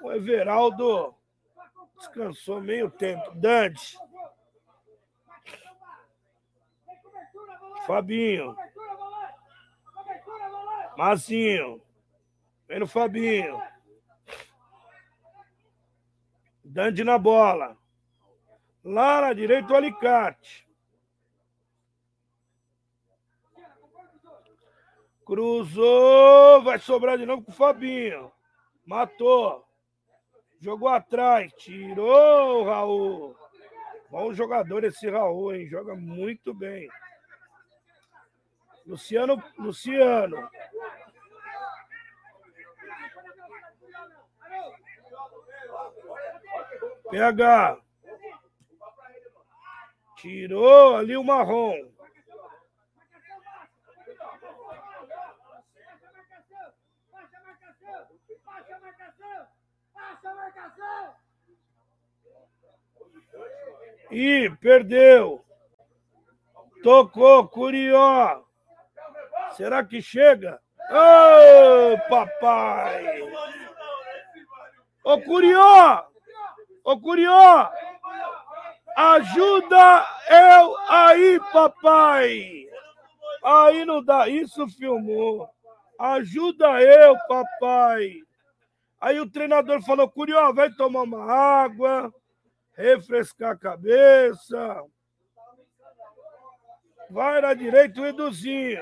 o 0.01 0.11
Everaldo 0.11 1.13
descansou 1.99 2.59
meio 2.59 2.89
tempo. 2.89 3.35
Dante. 3.35 3.95
Fabinho. 7.85 8.55
Mazinho. 10.97 11.81
Vem 12.67 12.79
no 12.79 12.87
Fabinho. 12.87 13.61
Dante 16.63 17.03
na 17.03 17.17
bola. 17.17 17.77
Lá 18.83 19.21
na 19.21 19.33
direita 19.33 19.73
o 19.73 19.75
alicate. 19.75 20.67
Cruzou. 25.25 26.63
Vai 26.63 26.79
sobrar 26.79 27.17
de 27.17 27.25
novo 27.25 27.43
com 27.43 27.51
o 27.51 27.55
Fabinho. 27.55 28.31
Matou. 28.85 29.65
Jogou 30.59 30.89
atrás. 30.89 31.53
Tirou 31.53 32.61
o 32.61 32.63
Raul. 32.63 33.35
Bom 34.09 34.33
jogador 34.33 34.83
esse 34.83 35.09
Raul, 35.09 35.53
hein? 35.53 35.67
Joga 35.67 35.95
muito 35.95 36.53
bem. 36.53 36.87
Luciano, 38.85 39.43
Luciano. 39.57 40.49
PH. 47.09 47.81
Tirou 50.17 50.97
ali 50.97 51.17
o 51.17 51.23
marrom. 51.23 51.73
E 64.11 64.49
perdeu. 64.61 65.43
Tocou, 66.83 67.47
Curió. 67.49 68.44
Será 69.55 69.83
que 69.83 70.01
chega? 70.01 70.59
Ô, 70.89 71.93
oh, 71.93 72.09
papai! 72.09 73.21
Ô, 75.03 75.21
Curió! 75.21 76.05
Ô, 76.83 76.99
Curió! 76.99 77.69
Ajuda 78.95 80.05
eu 80.29 80.77
aí, 80.89 81.39
papai! 81.51 82.65
Aí 83.43 83.85
não 83.85 84.03
dá. 84.03 84.27
Isso 84.27 84.67
filmou. 84.67 85.49
Ajuda 85.99 86.81
eu, 86.81 87.15
papai! 87.27 88.13
Aí 88.99 89.19
o 89.19 89.29
treinador 89.29 89.81
falou: 89.83 90.09
Curió, 90.09 90.51
vai 90.51 90.71
tomar 90.71 91.03
uma 91.03 91.31
água, 91.31 92.13
refrescar 92.75 93.51
a 93.51 93.57
cabeça. 93.57 94.83
Vai 97.09 97.39
na 97.39 97.53
direita 97.53 98.01
o 98.01 98.05
Eduzinho. 98.05 98.81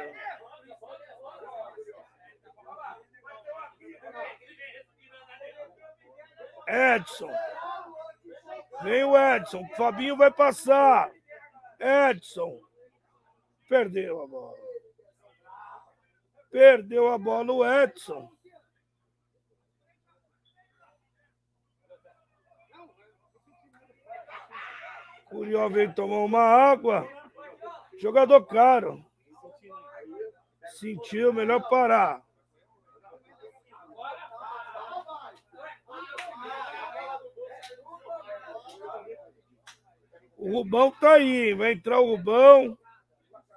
Edson. 6.67 7.31
Vem 8.83 9.03
o 9.03 9.17
Edson. 9.17 9.61
O 9.61 9.75
Fabinho 9.75 10.17
vai 10.17 10.31
passar. 10.31 11.11
Edson. 11.79 12.59
Perdeu 13.67 14.21
a 14.21 14.27
bola. 14.27 14.57
Perdeu 16.51 17.11
a 17.11 17.17
bola 17.17 17.51
o 17.51 17.65
Edson. 17.65 18.29
Curió 25.33 25.67
veio 25.67 25.93
tomar 25.95 26.19
uma 26.19 26.41
água. 26.43 27.07
Jogador 27.97 28.45
caro. 28.45 29.03
Sentiu, 30.79 31.33
melhor 31.33 31.67
parar. 31.69 32.21
O 40.43 40.51
Rubão 40.51 40.91
tá 40.91 41.13
aí, 41.13 41.53
vai 41.53 41.71
entrar 41.71 42.01
o 42.01 42.17
Rubão 42.17 42.77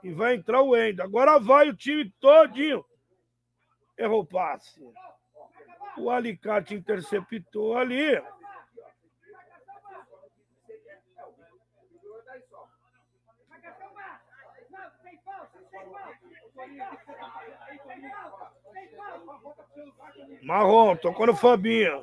e 0.04 0.12
vai 0.12 0.36
entrar 0.36 0.62
o 0.62 0.76
Endo. 0.76 1.02
Agora 1.02 1.36
vai 1.36 1.68
o 1.68 1.74
time 1.74 2.08
todinho. 2.20 2.84
Errou 3.98 4.20
o 4.20 4.24
passe. 4.24 4.80
O 5.98 6.08
Alicate 6.08 6.76
interceptou 6.76 7.76
ali. 7.76 8.22
Marrom, 20.40 20.94
tocou 20.94 21.26
no 21.26 21.34
Fabinho. 21.34 22.00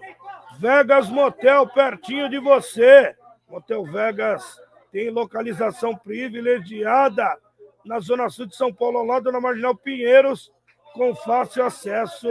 Vegas 0.60 1.10
Motel, 1.10 1.70
pertinho 1.70 2.28
de 2.28 2.38
você. 2.38 3.16
Motel 3.48 3.86
Vegas 3.86 4.62
tem 4.94 5.10
localização 5.10 5.98
privilegiada 5.98 7.38
na 7.84 8.00
Zona 8.00 8.30
Sul 8.30 8.46
de 8.46 8.56
São 8.56 8.72
Paulo, 8.72 9.00
ao 9.00 9.06
lado 9.06 9.30
da 9.32 9.42
Marginal 9.42 9.76
Pinheiros, 9.76 10.54
com 10.94 11.16
fácil 11.16 11.66
acesso 11.66 12.30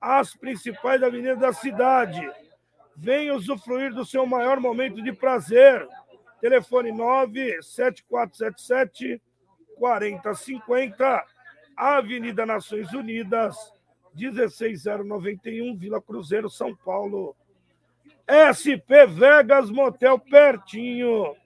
às 0.00 0.34
principais 0.34 1.02
avenidas 1.02 1.38
da 1.38 1.52
cidade. 1.52 2.26
Venha 2.96 3.34
usufruir 3.34 3.92
do 3.92 4.06
seu 4.06 4.24
maior 4.24 4.58
momento 4.58 5.02
de 5.02 5.12
prazer. 5.12 5.86
Telefone 6.40 6.92
97477 6.92 9.20
4050, 9.78 11.26
Avenida 11.76 12.46
Nações 12.46 12.90
Unidas, 12.94 13.54
16091, 14.14 15.76
Vila 15.76 16.00
Cruzeiro, 16.00 16.48
São 16.48 16.74
Paulo. 16.74 17.36
SP 18.26 19.06
Vegas 19.06 19.70
Motel 19.70 20.18
pertinho 20.18 21.36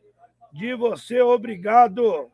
de 0.56 0.74
você. 0.74 1.20
Obrigado 1.20 2.30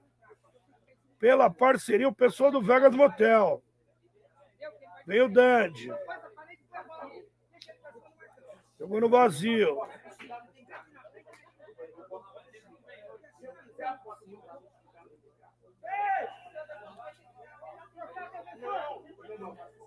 pela 1.18 1.50
parceria, 1.50 2.08
o 2.08 2.14
pessoal 2.14 2.50
do 2.50 2.62
Vegas 2.62 2.94
Motel. 2.94 3.62
Vem 5.04 5.20
o 5.20 5.28
Dandy. 5.28 5.92
Jogou 8.78 9.00
no 9.00 9.08
vazio. 9.08 9.80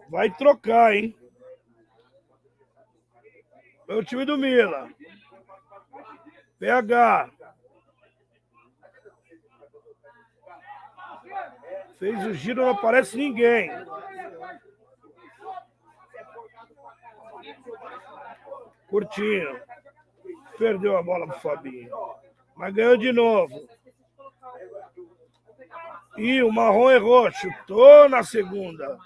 Vai 0.10 0.30
trocar, 0.36 0.94
hein? 0.94 1.18
É 3.88 3.94
o 3.94 4.04
time 4.04 4.26
do 4.26 4.38
Mila. 4.38 4.90
PH. 6.60 7.45
Fez 11.98 12.26
o 12.26 12.34
giro, 12.34 12.62
não 12.62 12.72
aparece 12.72 13.18
ninguém. 13.18 13.72
Curtinho. 18.88 19.62
Perdeu 20.58 20.98
a 20.98 21.04
bola 21.04 21.28
pro 21.28 21.40
Fabinho. 21.40 21.90
Mas 22.56 22.74
ganhou 22.74 22.98
de 22.98 23.12
novo. 23.12 23.68
E 26.18 26.42
o 26.42 26.52
Marrom 26.52 26.92
errou. 26.92 27.32
Chutou 27.32 28.08
na 28.10 28.24
segunda. 28.24 28.98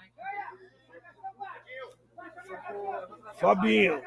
Fabinho. 3.34 4.02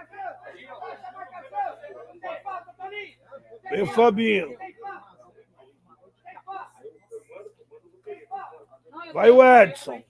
Vem 3.70 3.82
o 3.82 3.88
Fabinho. 3.88 4.58
Vai 9.12 9.30
o 9.32 9.44
Edson. 9.44 10.04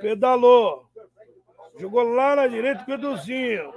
Pedalou. 0.00 0.86
Jogou 1.78 2.02
lá 2.02 2.34
na 2.34 2.46
direita 2.46 2.84
com 2.84 2.90
o 2.90 2.94
Eduzinho. 2.94 3.74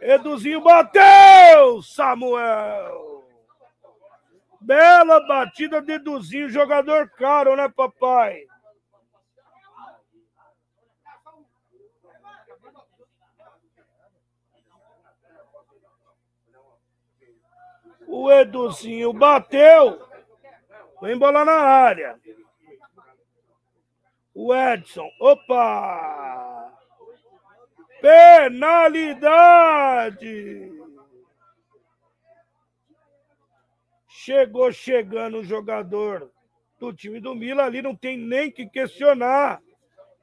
Eduzinho 0.00 0.60
bateu! 0.60 1.82
Samuel! 1.82 3.24
Bela 4.60 5.26
batida 5.26 5.80
de 5.80 5.92
Eduzinho, 5.92 6.48
jogador 6.48 7.08
caro, 7.10 7.56
né, 7.56 7.68
papai? 7.68 8.46
O 18.06 18.30
Eduzinho 18.30 19.12
bateu. 19.12 20.02
Vem 21.00 21.16
bola 21.16 21.44
na 21.44 21.52
área. 21.52 22.20
O 24.34 24.54
Edson. 24.54 25.10
Opa! 25.20 26.72
Penalidade! 28.00 29.20
Chegou 34.08 34.72
chegando 34.72 35.38
o 35.38 35.44
jogador 35.44 36.30
do 36.78 36.92
time 36.92 37.20
do 37.20 37.34
Mila 37.34 37.64
ali, 37.64 37.82
não 37.82 37.94
tem 37.94 38.16
nem 38.16 38.50
que 38.50 38.66
questionar. 38.66 39.60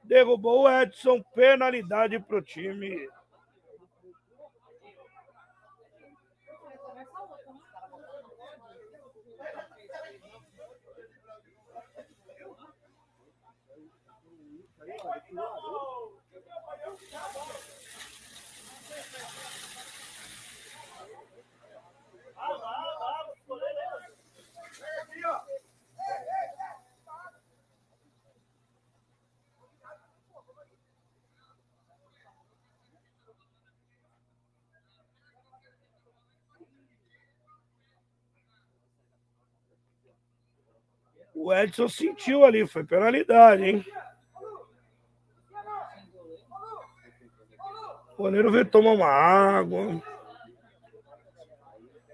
Derrubou 0.03 0.63
o 0.63 0.69
Edson, 0.69 1.21
penalidade 1.35 2.19
para 2.19 2.38
o 2.38 2.41
time 2.41 3.07
O 41.39 41.53
Edson 41.53 41.88
sentiu 41.88 42.43
ali, 42.43 42.68
foi 42.68 42.84
penalidade, 42.84 43.64
hein? 43.64 43.85
O 48.18 48.23
goleiro 48.23 48.52
veio 48.52 48.65
tomar 48.65 48.94
uma 48.94 49.07
água. 49.07 50.02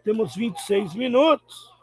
Temos 0.04 0.36
26 0.36 0.94
minutos. 0.96 1.74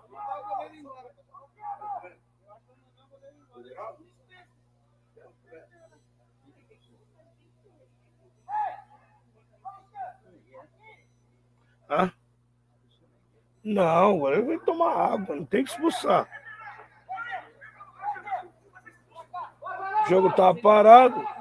Ah? 11.88 12.12
Não, 13.64 14.16
agora 14.16 14.36
ele 14.36 14.46
vai 14.46 14.58
tomar 14.58 14.92
água, 14.92 15.34
não 15.34 15.44
tem 15.46 15.64
que 15.64 15.70
expulsar. 15.70 16.28
O 20.04 20.08
jogo 20.08 20.30
tá 20.32 20.54
parado. 20.54 21.39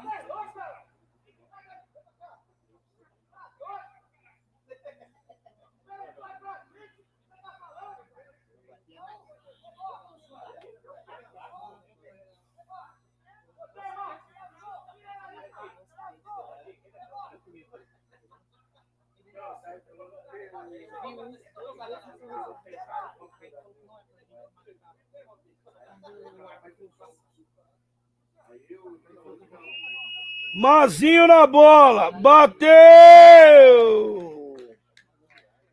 Mazinho 30.55 31.27
na 31.27 31.45
bola, 31.47 32.11
bateu! 32.11 32.67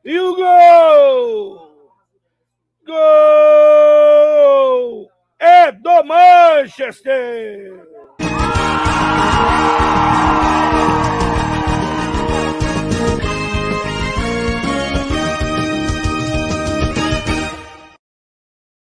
E 0.05 0.20
o 0.20 0.36
gol! 0.36 1.73
Gol! 2.86 2.97
É 5.39 5.73
do 5.73 6.05
Manchester! 6.05 7.86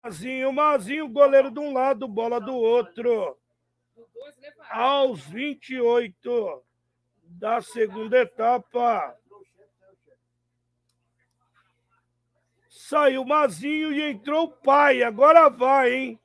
Mazinho, 0.07 0.53
Mazinho, 0.53 1.09
goleiro 1.09 1.51
de 1.51 1.59
um 1.59 1.73
lado, 1.73 2.07
bola 2.07 2.41
do 2.41 2.55
outro. 2.55 3.37
Aos 4.71 5.21
28 5.23 6.63
da 7.25 7.61
segunda 7.61 8.19
etapa. 8.19 9.17
Saiu 12.69 13.25
Mazinho 13.25 13.93
e 13.93 14.01
entrou 14.01 14.45
o 14.45 14.53
pai. 14.53 15.03
Agora 15.03 15.49
vai, 15.49 15.93
hein? 15.93 16.21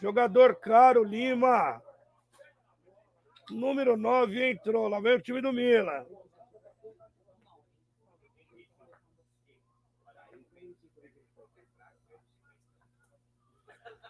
Jogador 0.00 0.56
caro, 0.56 1.04
Lima. 1.04 1.82
Número 3.50 3.94
9 3.94 4.52
entrou. 4.52 4.88
Lá 4.88 4.98
vem 5.00 5.16
o 5.16 5.20
time 5.20 5.42
do 5.42 5.52
Mila. 5.52 6.06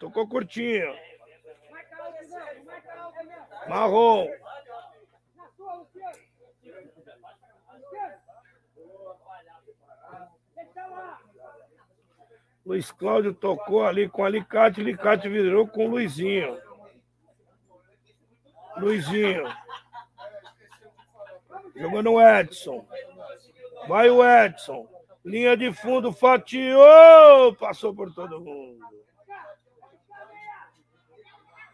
Tocou 0.02 0.26
curtinho. 0.26 0.92
Marrom. 3.68 4.26
Luiz 12.66 12.90
Cláudio 12.90 13.32
tocou 13.32 13.86
ali 13.86 14.08
com 14.08 14.24
alicate, 14.24 14.80
alicate 14.80 15.28
virou 15.28 15.68
com 15.68 15.86
Luizinho. 15.86 16.60
Luizinho. 18.78 19.44
Jogando 21.76 22.10
o 22.10 22.20
Edson. 22.20 22.84
Vai 23.86 24.10
o 24.10 24.24
Edson. 24.24 24.88
Linha 25.24 25.56
de 25.56 25.72
fundo, 25.72 26.12
fatiou. 26.12 27.54
Passou 27.54 27.94
por 27.94 28.12
todo 28.12 28.40
mundo. 28.40 28.82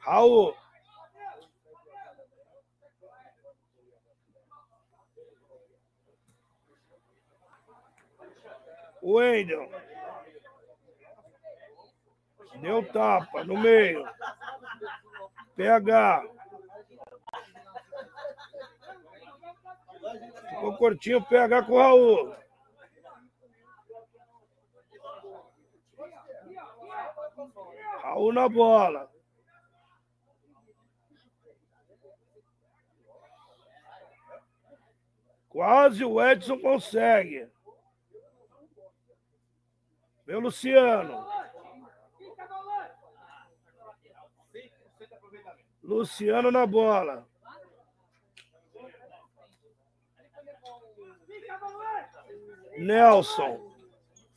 Raul. 0.08 0.54
Wendel. 9.02 9.68
Deu 12.62 12.82
tapa 12.90 13.44
no 13.44 13.58
meio. 13.58 14.08
PH. 15.56 16.24
Ficou 20.48 20.76
curtinho 20.78 21.22
PH 21.22 21.62
com 21.64 21.72
o 21.74 21.78
Raul. 21.78 22.36
Raul 28.02 28.32
na 28.32 28.48
bola. 28.48 29.17
Quase 35.58 36.04
o 36.04 36.22
Edson 36.24 36.56
consegue. 36.60 37.48
Meu 40.24 40.38
Luciano. 40.38 41.26
Luciano 45.82 46.52
na 46.52 46.64
bola. 46.64 47.26
Nelson. 52.76 53.74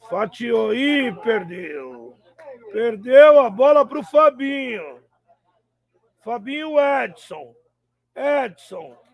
Fatiou. 0.09 0.73
Ih, 0.73 1.13
perdeu. 1.21 2.17
Perdeu 2.71 3.41
a 3.41 3.47
bola 3.47 3.85
para 3.85 3.99
o 3.99 4.03
Fabinho. 4.03 5.03
Fabinho 6.21 6.79
Edson. 6.79 7.55
Edson. 8.15 9.10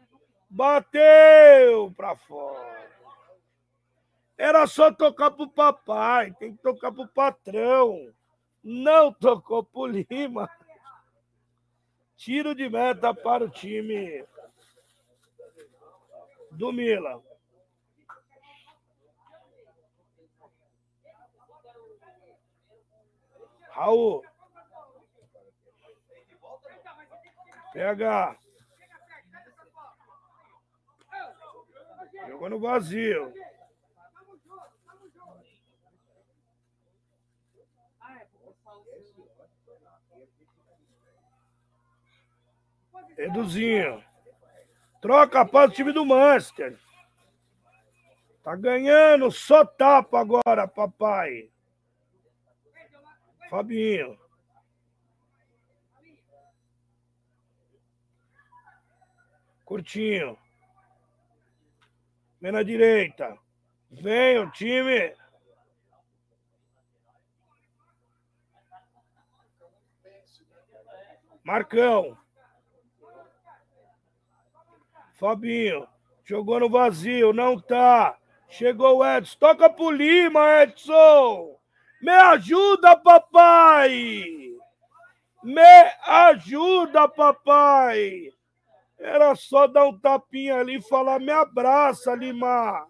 Bateu 0.49 1.91
para 1.95 2.15
fora. 2.15 2.77
Era 4.37 4.67
só 4.67 4.91
tocar 4.91 5.31
pro 5.31 5.49
papai, 5.49 6.31
tem 6.33 6.55
que 6.55 6.61
tocar 6.61 6.91
pro 6.91 7.07
patrão. 7.07 8.13
Não 8.63 9.11
tocou 9.11 9.63
pro 9.63 9.87
Lima. 9.87 10.49
Tiro 12.15 12.53
de 12.53 12.69
meta 12.69 13.13
para 13.13 13.43
o 13.43 13.49
time 13.49 14.25
do 16.51 16.71
Mila. 16.71 17.21
Raul. 23.69 24.23
Pega. 27.73 28.35
Jogou 32.27 32.49
no 32.49 32.59
vazio. 32.59 33.33
Eduzinho. 43.17 44.03
Troca 45.01 45.45
para 45.45 45.69
o 45.69 45.71
time 45.71 45.91
do 45.91 46.05
Manchester. 46.05 46.77
Tá 48.43 48.55
ganhando, 48.55 49.31
só 49.31 49.65
tapa 49.65 50.19
agora, 50.19 50.67
papai. 50.67 51.49
Fabinho. 53.49 54.17
Curtinho. 59.65 60.37
Vem 62.39 62.51
na 62.51 62.63
direita. 62.63 63.37
Vem 63.89 64.39
o 64.39 64.51
time. 64.51 65.13
Marcão. 71.43 72.17
Fabinho. 75.13 75.87
Jogou 76.23 76.59
no 76.59 76.69
vazio, 76.69 77.31
não 77.31 77.59
tá. 77.59 78.17
Chegou 78.49 78.97
o 78.97 79.05
Edson. 79.05 79.37
Toca 79.39 79.69
pro 79.69 79.89
Lima, 79.89 80.61
Edson. 80.61 81.57
Me 82.01 82.11
ajuda, 82.11 82.95
papai. 82.97 84.25
Me 85.41 85.93
ajuda, 86.05 87.07
papai. 87.07 88.33
Era 88.97 89.35
só 89.35 89.67
dar 89.67 89.85
um 89.85 89.99
tapinha 89.99 90.57
ali 90.57 90.77
e 90.77 90.81
falar: 90.81 91.19
me 91.19 91.31
abraça, 91.31 92.15
Lima. 92.15 92.87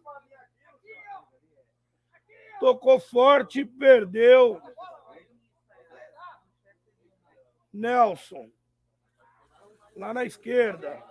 Tocou 2.59 2.99
forte 2.99 3.61
e 3.61 3.65
perdeu. 3.65 4.61
Nelson. 7.71 8.49
Lá 9.95 10.13
na 10.13 10.23
esquerda. 10.25 11.03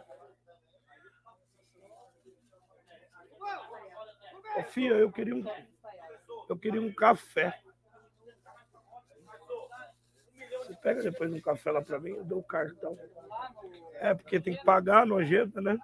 Ô, 4.56 4.62
filha, 4.64 4.94
eu 4.94 5.12
queria 5.12 5.35
um, 5.35 5.44
eu 6.48 6.59
queria 6.59 6.81
um 6.81 6.93
café. 6.93 7.62
Você 10.67 10.75
pega 10.75 11.01
depois 11.01 11.33
um 11.33 11.41
café 11.41 11.71
lá 11.71 11.81
para 11.81 12.01
mim, 12.01 12.11
eu 12.11 12.25
dou 12.25 12.41
o 12.41 12.43
cartão. 12.43 12.99
É, 14.01 14.13
porque 14.15 14.41
tem 14.41 14.57
que 14.57 14.65
pagar 14.65 15.07
nojenta, 15.07 15.61
né? 15.61 15.79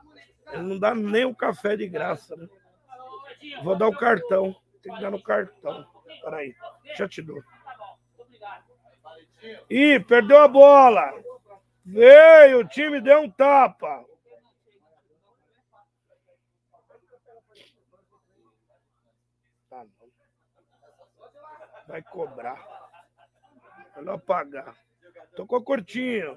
Ele 0.53 0.63
não 0.65 0.79
dá 0.79 0.93
nem 0.93 1.25
o 1.25 1.35
café 1.35 1.77
de 1.77 1.87
graça, 1.87 2.35
né? 2.35 2.49
Vou 3.63 3.77
dar 3.77 3.87
o 3.87 3.97
cartão. 3.97 4.57
Tem 4.83 4.93
que 4.93 5.01
dar 5.01 5.13
no 5.13 5.23
cartão. 5.23 5.87
Peraí, 6.25 6.57
já 6.97 7.09
te 7.09 7.23
dou. 7.23 7.41
Ih, 9.71 10.01
perdeu 10.01 10.39
a 10.39 10.49
bola. 10.49 11.13
Veio, 11.85 12.59
o 12.59 12.69
time 12.69 13.01
deu 13.01 13.21
um 13.21 13.31
tapa. 13.31 14.05
Tá, 19.71 19.87
Vai 21.87 22.03
cobrar. 22.03 22.82
Melhor 23.97 24.19
pagar. 24.19 24.77
Tocou 25.37 25.63
curtinho. 25.63 26.37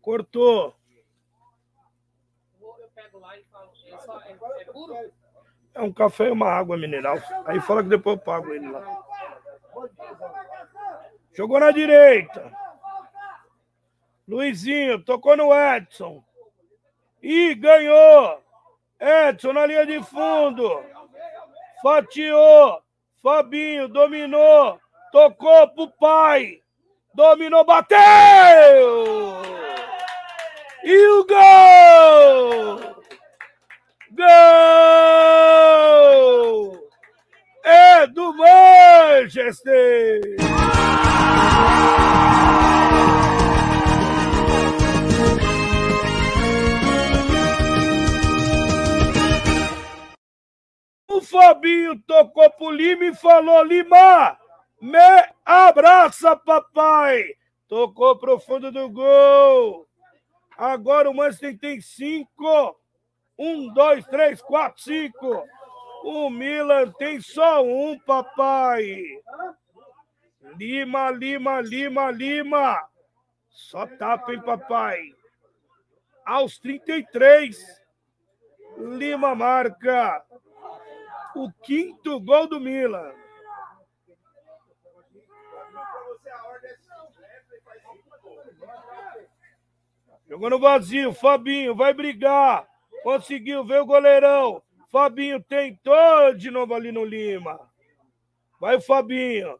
Cortou. 0.00 0.76
É 5.74 5.82
um 5.82 5.92
café 5.92 6.28
e 6.28 6.30
uma 6.30 6.48
água 6.48 6.76
mineral. 6.76 7.18
Aí 7.44 7.60
fala 7.60 7.82
que 7.82 7.88
depois 7.88 8.16
eu 8.16 8.22
pago 8.22 8.54
ele 8.54 8.70
lá. 8.70 9.04
Jogou 11.34 11.60
na 11.60 11.70
direita. 11.70 12.50
Luizinho, 14.26 15.04
tocou 15.04 15.36
no 15.36 15.52
Edson. 15.52 16.24
E 17.22 17.54
ganhou. 17.54 18.42
Edson 19.00 19.52
na 19.52 19.66
linha 19.66 19.86
de 19.86 20.02
fundo. 20.02 20.82
Fatiou. 21.82 22.80
Fabinho 23.22 23.88
dominou. 23.88 24.80
Tocou 25.12 25.68
pro 25.68 25.88
pai. 25.98 26.60
Dominou, 27.16 27.64
bateu! 27.64 27.96
E 30.84 31.08
o 31.08 31.24
gol! 31.26 32.78
Gol! 34.12 34.26
É 37.64 38.06
do 38.08 38.34
Manchester! 38.34 40.20
O 51.16 51.22
Fabinho 51.22 51.98
tocou 52.00 52.50
pro 52.50 52.70
Lima 52.70 53.06
e 53.06 53.14
falou: 53.14 53.62
Lima, 53.62 54.38
me 54.78 54.98
abraça, 55.46 56.36
papai! 56.36 57.24
Tocou 57.66 58.18
pro 58.18 58.38
fundo 58.38 58.70
do 58.70 58.90
gol. 58.90 59.88
Agora 60.58 61.08
o 61.08 61.14
Manchester 61.14 61.58
tem 61.58 61.80
cinco. 61.80 62.78
Um, 63.38 63.72
dois, 63.72 64.04
três, 64.08 64.42
quatro, 64.42 64.82
cinco. 64.82 65.42
O 66.04 66.28
Milan 66.28 66.92
tem 66.98 67.18
só 67.18 67.64
um, 67.64 67.98
papai. 68.00 69.02
Lima, 70.58 71.10
Lima, 71.10 71.62
Lima, 71.62 72.10
Lima. 72.10 72.86
Só 73.48 73.86
tapa, 73.86 74.34
hein, 74.34 74.42
papai? 74.42 75.00
Aos 76.26 76.58
33, 76.58 77.56
Lima 78.76 79.34
marca 79.34 80.22
o 81.36 81.52
quinto 81.62 82.18
gol 82.20 82.46
do 82.46 82.58
Milan. 82.58 83.12
Jogou 90.28 90.50
no 90.50 90.58
vazio, 90.58 91.12
Fabinho 91.12 91.74
vai 91.74 91.92
brigar. 91.92 92.66
Conseguiu 93.02 93.64
ver 93.64 93.80
o 93.80 93.86
goleirão. 93.86 94.62
Fabinho 94.90 95.42
tentou 95.42 96.34
de 96.34 96.50
novo 96.50 96.74
ali 96.74 96.90
no 96.90 97.04
Lima. 97.04 97.60
Vai 98.60 98.76
o 98.76 98.80
Fabinho. 98.80 99.58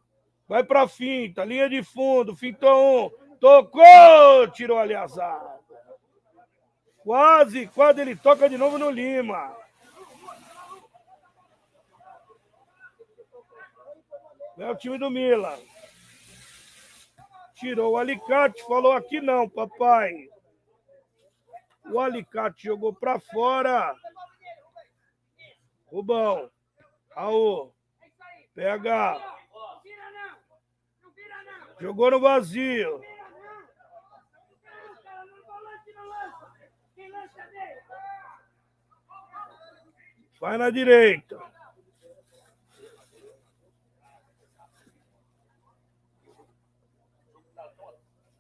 Vai 0.49 0.65
pra 0.65 0.89
finta, 0.89 1.45
linha 1.45 1.69
de 1.69 1.83
fundo, 1.83 2.35
fintou 2.35 3.07
um. 3.07 3.37
Tocou, 3.39 4.49
tirou 4.53 4.79
ali 4.79 4.95
azar. 4.95 5.41
Quase, 6.99 7.67
quase 7.69 8.01
ele 8.01 8.17
toca 8.17 8.49
de 8.49 8.57
novo 8.57 8.79
no 8.79 8.91
Lima. 8.91 9.57
É 14.59 14.71
o 14.71 14.77
time 14.77 14.99
do 14.99 15.11
Milan. 15.11 15.59
Tirou 17.55 17.93
o 17.93 17.97
alicate, 17.97 18.63
falou 18.67 18.93
aqui 18.93 19.21
não, 19.21 19.49
papai. 19.49 20.29
O 21.87 22.01
alicate 22.01 22.65
jogou 22.65 22.95
para 22.95 23.21
fora. 23.21 23.95
Rubão. 25.87 26.51
Raul. 27.15 27.75
Pega. 28.55 29.21
Jogou 31.79 32.11
no 32.11 32.21
vazio. 32.21 33.03
Vai 40.41 40.59
na 40.59 40.71
direita. 40.71 41.56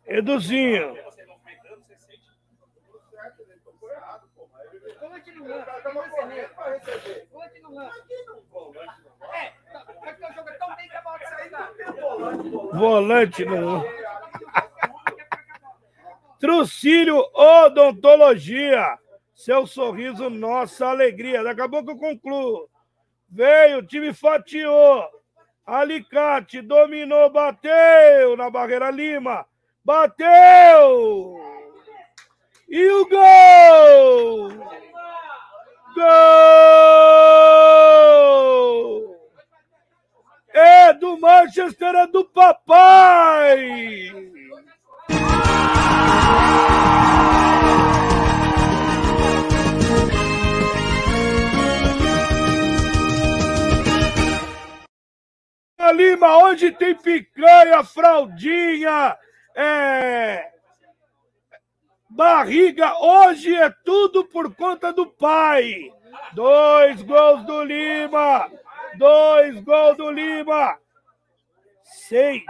Eduzinho. 0.06 0.96
Volante 12.72 13.44
não. 13.44 13.84
Trucílio 16.38 17.18
Odontologia. 17.34 18.98
Seu 19.34 19.66
sorriso, 19.66 20.30
nossa 20.30 20.86
alegria. 20.86 21.42
Daqui 21.42 21.60
a 21.60 21.68
pouco 21.68 21.90
eu 21.90 21.98
concluo. 21.98 22.68
Veio, 23.28 23.78
o 23.78 23.86
time 23.86 24.12
fatiou. 24.12 25.04
Alicate 25.64 26.62
dominou, 26.62 27.28
bateu 27.30 28.36
na 28.36 28.48
barreira 28.48 28.90
Lima. 28.90 29.46
Bateu! 29.86 31.38
E 32.68 32.90
o 32.90 33.08
gol! 33.08 34.48
Gol! 35.94 36.26
É 40.52 40.92
do 40.92 41.16
Manchester, 41.20 41.94
é 41.94 42.08
do 42.08 42.24
papai! 42.24 44.10
Lima, 55.94 56.38
onde 56.38 56.72
tem 56.72 56.96
picanha, 56.96 57.84
fraldinha, 57.84 59.16
é, 59.56 60.52
barriga, 62.10 62.98
hoje 62.98 63.54
é 63.54 63.70
tudo 63.84 64.24
por 64.26 64.54
conta 64.54 64.92
do 64.92 65.06
pai. 65.06 65.90
Dois 66.32 67.02
gols 67.02 67.44
do 67.44 67.64
Lima, 67.64 68.50
dois 68.98 69.58
gols 69.60 69.96
do 69.96 70.10
Lima, 70.10 70.78
seis, 71.82 72.42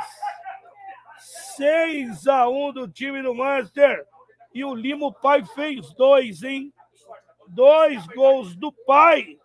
seis 1.57 2.27
a 2.27 2.49
um 2.49 2.73
do 2.73 2.89
time 2.89 3.23
do 3.23 3.35
Manchester. 3.35 4.05
E 4.53 4.65
o 4.65 4.75
Lima, 4.75 5.07
o 5.07 5.13
pai 5.13 5.45
fez 5.55 5.93
dois, 5.95 6.43
hein? 6.43 6.73
Dois 7.49 8.05
gols 8.09 8.57
do 8.57 8.73
pai. 8.73 9.39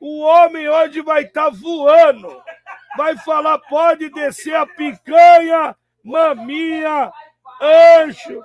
O 0.00 0.20
homem 0.20 0.68
hoje 0.68 1.02
vai 1.02 1.24
estar 1.24 1.50
tá 1.50 1.50
voando 1.50 2.42
vai 2.96 3.16
falar, 3.18 3.58
pode 3.58 4.10
descer 4.10 4.54
a 4.54 4.66
picanha, 4.66 5.76
maminha, 6.04 7.12
ancho. 7.60 8.42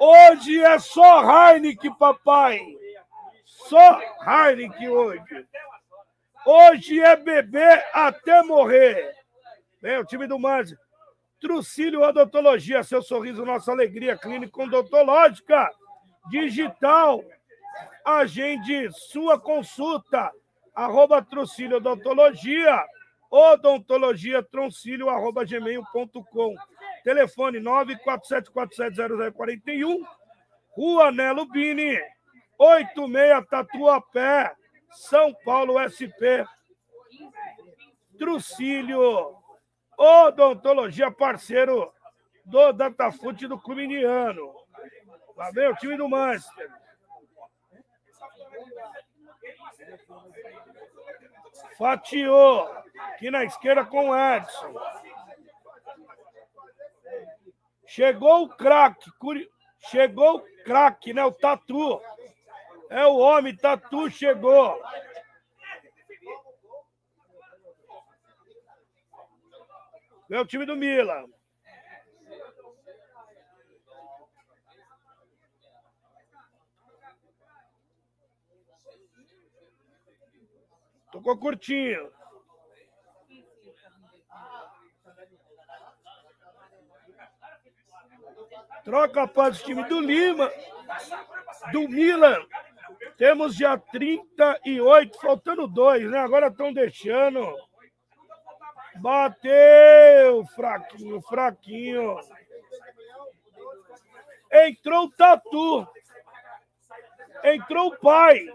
Hoje 0.00 0.62
é 0.62 0.78
só 0.78 1.22
Heineken, 1.52 1.94
papai. 1.94 2.60
Só 3.44 4.00
Heineken 4.24 4.88
hoje. 4.88 5.46
Hoje 6.46 7.00
é 7.00 7.16
beber 7.16 7.84
até 7.92 8.42
morrer. 8.42 9.12
Vem 9.82 9.98
o 9.98 10.04
time 10.04 10.26
do 10.26 10.38
Manzi. 10.38 10.78
Trucílio 11.40 12.02
Odontologia, 12.02 12.82
seu 12.82 13.02
sorriso, 13.02 13.44
nossa 13.44 13.70
alegria. 13.70 14.16
Clínica 14.16 14.62
odontológica, 14.62 15.70
digital. 16.30 17.22
Agende 18.04 18.90
sua 18.92 19.38
consulta. 19.38 20.32
Arroba 20.74 21.20
Trucílio 21.20 21.78
Odontologia 21.78 22.84
odontologia 23.30 24.42
troncilio, 24.42 25.08
arroba 25.08 25.44
gmail.com. 25.44 26.56
Telefone 27.04 27.60
947470041, 27.60 30.04
Rua 30.70 31.12
Nelo 31.12 31.46
Bini, 31.46 31.96
86 32.58 33.46
Tatuapé, 33.48 34.52
São 34.90 35.32
Paulo 35.44 35.78
SP. 35.78 36.42
Trucílio, 38.18 39.36
odontologia 39.96 41.10
parceiro 41.10 41.92
do 42.44 42.72
Datafute 42.72 43.46
do 43.46 43.58
Clube 43.58 43.84
Indiano. 43.84 44.52
Lá 45.36 45.50
vem 45.52 45.68
o 45.68 45.76
time 45.76 45.96
do 45.96 46.08
Manchester. 46.08 46.68
Fatiou. 51.78 52.68
Aqui 53.12 53.30
na 53.30 53.44
esquerda 53.44 53.84
com 53.84 54.10
o 54.10 54.16
Edson. 54.16 54.74
Chegou 57.86 58.42
o 58.42 58.48
craque. 58.48 59.10
Chegou 59.90 60.38
o 60.38 60.64
craque, 60.64 61.14
né? 61.14 61.24
O 61.24 61.32
Tatu. 61.32 62.00
É 62.90 63.06
o 63.06 63.16
homem, 63.16 63.56
Tatu 63.56 64.10
chegou. 64.10 64.82
É 70.30 70.40
o 70.40 70.44
time 70.44 70.66
do 70.66 70.76
Milan. 70.76 71.24
Tocou 81.18 81.36
curtinho. 81.36 82.12
Troca 88.84 89.26
para 89.26 89.52
o 89.52 89.56
time 89.56 89.82
do 89.88 90.00
Lima, 90.00 90.48
do 91.72 91.88
Milan. 91.88 92.40
Temos 93.16 93.56
já 93.56 93.76
38, 93.76 95.20
faltando 95.20 95.66
dois, 95.66 96.08
né? 96.08 96.18
Agora 96.20 96.46
estão 96.46 96.72
deixando. 96.72 97.52
Bateu, 99.00 100.46
fraquinho, 100.54 101.20
fraquinho. 101.22 102.16
Entrou 104.52 105.06
o 105.06 105.10
Tatu. 105.10 105.88
Entrou 107.42 107.88
o 107.88 107.98
pai. 107.98 108.46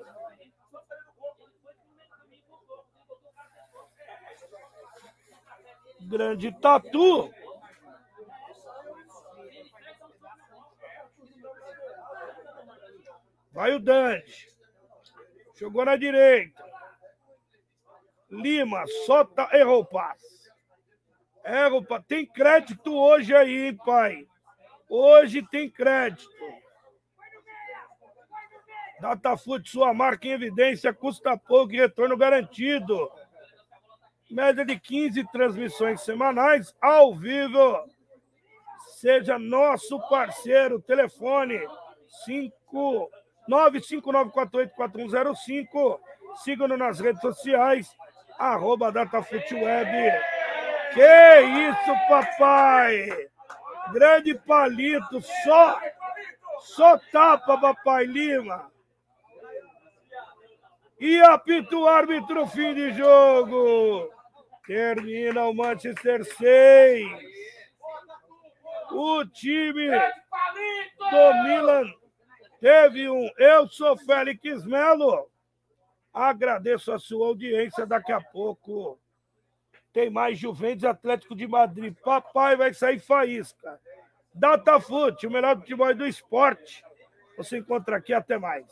Grande 6.08 6.52
Tatu. 6.60 7.34
Vai 13.52 13.76
o 13.76 13.80
Dante. 13.80 14.50
Jogou 15.56 15.86
na 15.86 15.96
direita. 15.96 16.64
Lima, 18.30 18.84
tá... 19.36 19.50
errou 19.54 19.82
o 19.82 19.86
passe. 19.86 20.52
Errou 21.46 21.82
o 21.82 21.86
passe. 21.86 22.06
Tem 22.08 22.26
crédito 22.26 22.94
hoje 22.96 23.36
aí, 23.36 23.74
pai? 23.86 24.28
Hoje 24.90 25.42
tem 25.44 25.70
crédito. 25.70 26.30
Datafute, 29.00 29.70
sua 29.70 29.94
marca 29.94 30.28
em 30.28 30.32
evidência, 30.32 30.94
custa 30.94 31.38
pouco 31.38 31.74
e 31.74 31.78
retorno 31.78 32.18
garantido. 32.18 33.12
Média 34.34 34.66
de 34.66 34.78
15 34.80 35.24
transmissões 35.32 36.02
semanais, 36.02 36.76
ao 36.82 37.14
vivo. 37.14 37.86
Seja 38.96 39.38
nosso 39.38 40.00
parceiro. 40.10 40.82
Telefone 40.82 41.62
5 42.26 43.12
959484105. 43.48 46.00
Siga-nos 46.44 46.80
nas 46.80 47.00
redes 47.00 47.22
sociais, 47.22 47.96
arroba 48.40 48.92
DataFootWeb. 48.92 49.92
Que 50.96 51.42
isso, 51.70 51.94
papai! 52.10 53.08
Grande 53.92 54.34
palito, 54.34 55.22
só, 55.44 55.80
só 56.60 56.98
tapa, 57.12 57.56
papai 57.60 58.06
Lima. 58.06 58.72
E 61.00 61.22
apita 61.22 61.76
o 61.76 61.88
árbitro, 61.88 62.48
fim 62.48 62.74
de 62.74 62.94
jogo. 62.94 64.10
Termina 64.66 65.46
o 65.46 65.54
Manchester 65.54 66.24
6. 66.24 67.08
O 68.92 69.26
time 69.26 69.90
do 69.90 71.44
Milan 71.44 71.92
Teve 72.64 73.10
um 73.10 73.30
Eu 73.38 73.68
Sou 73.68 73.98
Félix 73.98 74.64
Melo. 74.64 75.30
Agradeço 76.14 76.94
a 76.94 76.98
sua 76.98 77.28
audiência. 77.28 77.86
Daqui 77.86 78.14
a 78.14 78.22
pouco 78.22 78.98
tem 79.92 80.10
mais 80.10 80.40
Juventus 80.40 80.86
Atlético 80.86 81.36
de 81.36 81.46
Madrid. 81.46 81.94
Papai 82.02 82.56
vai 82.56 82.74
sair 82.74 83.00
faísca. 83.00 83.82
Datafute, 84.34 85.28
o 85.28 85.30
melhor 85.30 85.58
futebol 85.58 85.94
do 85.94 86.08
esporte. 86.08 86.82
Você 87.36 87.58
encontra 87.58 87.98
aqui. 87.98 88.14
Até 88.14 88.38
mais. 88.38 88.66